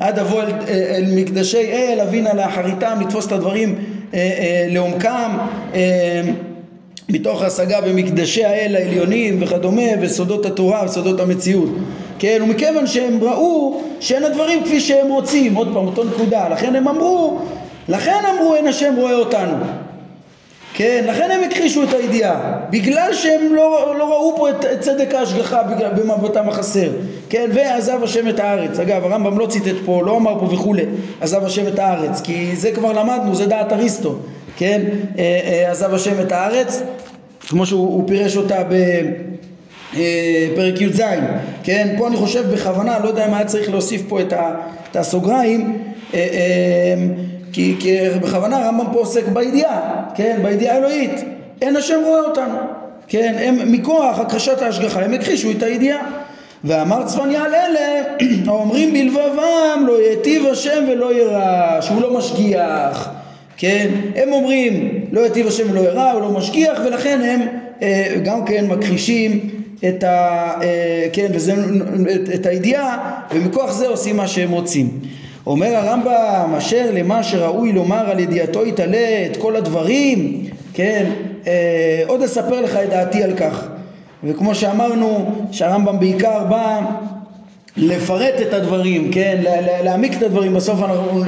עד 0.00 0.18
אבוא 0.18 0.42
אל, 0.42 0.52
אל 0.68 1.04
מקדשי 1.14 1.72
אל, 1.72 2.00
אבינה 2.00 2.34
לאחריתם, 2.34 2.98
לתפוס 3.00 3.26
את 3.26 3.32
הדברים 3.32 3.74
אה, 4.14 4.18
אה, 4.18 4.66
לעומקם 4.68 5.30
אה, 5.74 6.22
מתוך 7.08 7.42
השגה 7.42 7.80
במקדשי 7.80 8.44
האל 8.44 8.76
העליונים 8.76 9.42
וכדומה 9.42 9.82
וסודות 10.00 10.46
התורה 10.46 10.84
וסודות 10.84 11.20
המציאות 11.20 11.68
כן 12.18 12.40
ומכיוון 12.42 12.86
שהם 12.86 13.18
ראו 13.22 13.80
שאין 14.00 14.24
הדברים 14.24 14.64
כפי 14.64 14.80
שהם 14.80 15.08
רוצים 15.08 15.54
עוד 15.54 15.70
פעם 15.74 15.86
אותו 15.86 16.04
נקודה 16.04 16.48
לכן 16.48 16.76
הם 16.76 16.88
אמרו 16.88 17.38
לכן 17.88 18.20
אמרו 18.34 18.54
אין 18.54 18.66
השם 18.66 18.94
רואה 18.96 19.14
אותנו. 19.14 19.54
כן, 20.74 21.04
לכן 21.08 21.30
הם 21.30 21.40
הכחישו 21.50 21.82
את 21.82 21.94
הידיעה, 21.94 22.60
בגלל 22.70 23.14
שהם 23.14 23.54
לא, 23.54 23.94
לא 23.98 24.04
ראו 24.04 24.36
פה 24.36 24.50
את, 24.50 24.64
את 24.64 24.80
צדק 24.80 25.14
ההשגחה 25.14 25.62
בגלל, 25.62 25.90
במבטם 25.90 26.48
החסר, 26.48 26.90
כן, 27.28 27.50
ועזב 27.54 28.02
השם 28.02 28.28
את 28.28 28.40
הארץ, 28.40 28.78
אגב 28.78 29.04
הרמב"ם 29.04 29.38
לא 29.38 29.46
ציטט 29.46 29.76
פה, 29.84 30.02
לא 30.06 30.16
אמר 30.16 30.40
פה 30.40 30.54
וכולי, 30.54 30.84
עזב 31.20 31.44
השם 31.44 31.66
את 31.66 31.78
הארץ, 31.78 32.20
כי 32.20 32.56
זה 32.56 32.72
כבר 32.72 32.92
למדנו, 32.92 33.34
זה 33.34 33.46
דעת 33.46 33.72
אריסטו, 33.72 34.14
כן, 34.56 34.80
אה, 35.18 35.40
אה, 35.44 35.70
עזב 35.70 35.94
השם 35.94 36.20
את 36.20 36.32
הארץ, 36.32 36.82
כמו 37.48 37.66
שהוא 37.66 38.08
פירש 38.08 38.36
אותה 38.36 38.62
בפרק 39.98 40.80
י"ז, 40.80 41.02
כן, 41.62 41.94
פה 41.98 42.08
אני 42.08 42.16
חושב 42.16 42.52
בכוונה, 42.52 42.98
לא 42.98 43.08
יודע 43.08 43.28
אם 43.28 43.34
היה 43.34 43.44
צריך 43.44 43.70
להוסיף 43.70 44.02
פה 44.08 44.20
את, 44.20 44.32
ה, 44.32 44.54
את 44.90 44.96
הסוגריים, 44.96 45.78
אה, 46.14 46.20
כי, 47.52 47.76
כי 47.80 47.96
בכוונה 48.22 48.56
הרמב"ם 48.56 48.92
פה 48.92 48.98
עוסק 48.98 49.28
בידיעה, 49.28 50.04
כן, 50.14 50.38
בידיעה 50.42 50.74
האלוהית, 50.74 51.24
אין 51.62 51.76
השם 51.76 52.00
רואה 52.04 52.20
אותנו, 52.20 52.58
כן, 53.08 53.34
הם 53.38 53.72
מכוח 53.72 54.18
הכחשת 54.18 54.62
ההשגחה, 54.62 55.00
הם 55.00 55.14
הכחישו 55.14 55.50
את 55.50 55.62
הידיעה. 55.62 55.98
ואמר 56.64 57.04
צפניה 57.06 57.44
על 57.44 57.54
אלה 57.54 58.02
האומרים 58.46 58.92
בלבבם 58.92 59.84
לא 59.86 60.02
יטיב 60.12 60.46
השם 60.46 60.84
ולא 60.92 61.14
ירא, 61.14 61.80
שהוא 61.80 62.02
לא 62.02 62.18
משגיח, 62.18 63.10
כן, 63.56 63.88
הם 64.16 64.32
אומרים 64.32 65.04
לא 65.12 65.26
יטיב 65.26 65.46
השם 65.46 65.70
ולא 65.70 65.80
ירא, 65.80 66.12
הוא 66.12 66.20
לא 66.20 66.30
משגיח 66.30 66.80
ולכן 66.86 67.20
הם 67.22 67.40
אה, 67.82 68.14
גם 68.24 68.44
כן 68.44 68.66
מכחישים 68.66 69.57
את, 69.88 70.04
ה, 70.04 70.08
אה, 70.62 71.08
כן, 71.12 71.26
וזה, 71.34 71.54
את, 72.14 72.34
את 72.34 72.46
הידיעה 72.46 73.20
ומכוח 73.34 73.72
זה 73.72 73.88
עושים 73.88 74.16
מה 74.16 74.28
שהם 74.28 74.50
רוצים. 74.50 74.90
אומר 75.46 75.76
הרמב"ם 75.76 76.54
אשר 76.58 76.90
למה 76.92 77.22
שראוי 77.22 77.72
לומר 77.72 78.10
על 78.10 78.20
ידיעתו 78.20 78.66
יתעלה 78.66 79.26
את 79.26 79.36
כל 79.36 79.56
הדברים 79.56 80.44
כן 80.74 81.10
אה, 81.46 82.02
עוד 82.06 82.22
אספר 82.22 82.60
לך 82.60 82.76
את 82.76 82.90
דעתי 82.90 83.22
על 83.22 83.36
כך 83.36 83.68
וכמו 84.24 84.54
שאמרנו 84.54 85.30
שהרמב"ם 85.52 86.00
בעיקר 86.00 86.44
בא 86.44 86.80
לפרט 87.76 88.34
את 88.48 88.52
הדברים 88.54 89.12
כן 89.12 89.42
להעמיק 89.84 90.16
את 90.16 90.22
הדברים 90.22 90.54
בסוף 90.54 90.82
אנחנו 90.82 91.22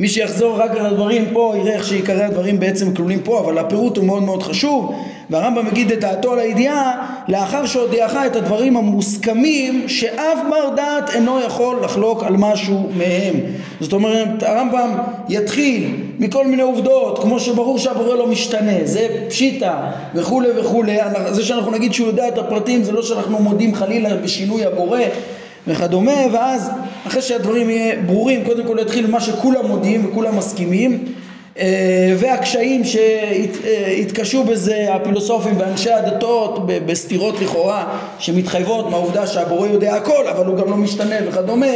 מי 0.00 0.08
שיחזור 0.08 0.56
רק 0.56 0.70
על 0.70 0.86
הדברים 0.86 1.24
פה 1.32 1.54
יראה 1.56 1.72
איך 1.72 1.84
שעיקרי 1.84 2.24
הדברים 2.24 2.60
בעצם 2.60 2.94
כלולים 2.94 3.20
פה 3.24 3.40
אבל 3.40 3.58
הפירוט 3.58 3.96
הוא 3.96 4.04
מאוד 4.04 4.22
מאוד 4.22 4.42
חשוב. 4.42 4.94
והרמב"ם 5.30 5.66
מגיד 5.66 5.92
את 5.92 6.00
דעתו 6.00 6.32
על 6.32 6.38
הידיעה 6.38 7.06
לאחר 7.28 7.66
שהודיעך 7.66 8.16
את 8.26 8.36
הדברים 8.36 8.76
המוסכמים 8.76 9.88
שאף 9.88 10.38
בר 10.50 10.74
דעת 10.76 11.10
אינו 11.10 11.40
יכול 11.40 11.76
לחלוק 11.82 12.22
על 12.24 12.36
משהו 12.36 12.88
מהם. 12.96 13.34
זאת 13.80 13.92
אומרת 13.92 14.42
הרמב"ם 14.42 14.90
יתחיל 15.28 15.94
מכל 16.18 16.46
מיני 16.46 16.62
עובדות 16.62 17.18
כמו 17.18 17.40
שברור 17.40 17.78
שהבורא 17.78 18.16
לא 18.16 18.26
משתנה. 18.26 18.78
זה 18.84 19.08
פשיטה 19.28 19.90
וכולי 20.14 20.48
וכולי 20.60 20.98
זה 21.30 21.44
שאנחנו 21.44 21.70
נגיד 21.70 21.92
שהוא 21.92 22.06
יודע 22.06 22.28
את 22.28 22.38
הפרטים 22.38 22.84
זה 22.84 22.92
לא 22.92 23.02
שאנחנו 23.02 23.38
מודים 23.38 23.74
חלילה 23.74 24.16
בשינוי 24.16 24.64
הבורא 24.64 25.00
וכדומה, 25.66 26.26
ואז 26.32 26.70
אחרי 27.06 27.22
שהדברים 27.22 27.70
יהיו 27.70 27.96
ברורים, 28.06 28.44
קודם 28.44 28.66
כל 28.66 28.78
יתחיל 28.80 29.06
מה 29.06 29.20
שכולם 29.20 29.66
מודיעים 29.66 30.06
וכולם 30.08 30.36
מסכימים, 30.36 31.04
אה, 31.58 32.14
והקשיים 32.18 32.82
שהתקשו 32.84 34.44
בזה 34.44 34.94
הפילוסופים 34.94 35.54
ואנשי 35.58 35.92
הדתות 35.92 36.66
בסתירות 36.66 37.40
לכאורה 37.40 37.98
שמתחייבות 38.18 38.90
מהעובדה 38.90 39.26
שהבורא 39.26 39.66
יודע 39.66 39.94
הכל 39.94 40.28
אבל 40.28 40.46
הוא 40.46 40.56
גם 40.56 40.70
לא 40.70 40.76
משתנה 40.76 41.16
וכדומה 41.28 41.66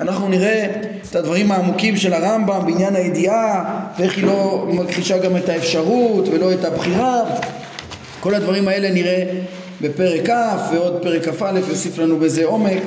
אנחנו 0.00 0.28
נראה 0.28 0.66
את 1.10 1.16
הדברים 1.16 1.52
העמוקים 1.52 1.96
של 1.96 2.12
הרמב"ם 2.12 2.60
בעניין 2.66 2.96
הידיעה 2.96 3.64
ואיך 3.98 4.16
היא 4.16 4.24
לא 4.24 4.64
מכחישה 4.68 5.18
גם 5.18 5.36
את 5.36 5.48
האפשרות 5.48 6.28
ולא 6.28 6.52
את 6.52 6.64
הבחירה. 6.64 7.22
כל 8.20 8.34
הדברים 8.34 8.68
האלה 8.68 8.90
נראה 8.90 9.22
בפרק 9.80 10.30
כ' 10.30 10.72
ועוד 10.72 11.02
פרק 11.02 11.28
כ"א 11.28 11.58
יוסיף 11.68 11.98
לנו 11.98 12.18
בזה 12.18 12.44
עומק 12.44 12.82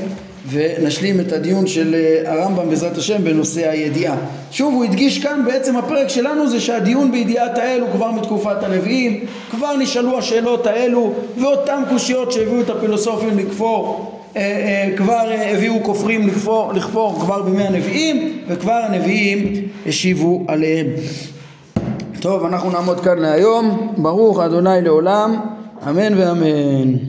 ונשלים 0.47 1.19
את 1.19 1.31
הדיון 1.31 1.67
של 1.67 1.95
אה, 1.95 2.31
הרמב"ם 2.31 2.69
בעזרת 2.69 2.97
השם 2.97 3.23
בנושא 3.23 3.69
הידיעה. 3.69 4.17
שוב 4.51 4.73
הוא 4.73 4.83
הדגיש 4.83 5.23
כאן 5.23 5.43
בעצם 5.45 5.75
הפרק 5.75 6.07
שלנו 6.07 6.49
זה 6.49 6.59
שהדיון 6.59 7.11
בידיעת 7.11 7.57
האל 7.57 7.81
הוא 7.81 7.89
כבר 7.91 8.11
מתקופת 8.11 8.63
הנביאים, 8.63 9.25
כבר 9.51 9.77
נשאלו 9.77 10.17
השאלות 10.17 10.67
האלו 10.67 11.13
ואותן 11.37 11.83
קושיות 11.89 12.31
שהביאו 12.31 12.61
את 12.61 12.69
הפילוסופים 12.69 13.37
לכפור 13.37 14.11
אה, 14.35 14.41
אה, 14.41 14.97
כבר 14.97 15.29
הביאו 15.55 15.83
כופרים 15.83 16.27
לכפור, 16.27 16.73
לכפור 16.73 17.19
כבר 17.19 17.41
בימי 17.41 17.63
הנביאים 17.63 18.37
וכבר 18.47 18.81
הנביאים 18.89 19.53
השיבו 19.85 20.45
עליהם. 20.47 20.87
טוב 22.19 22.45
אנחנו 22.45 22.69
נעמוד 22.69 22.99
כאן 22.99 23.17
להיום, 23.17 23.93
ברוך 23.97 24.39
אדוני 24.39 24.81
לעולם, 24.81 25.35
אמן 25.89 26.17
ואמן. 26.17 26.99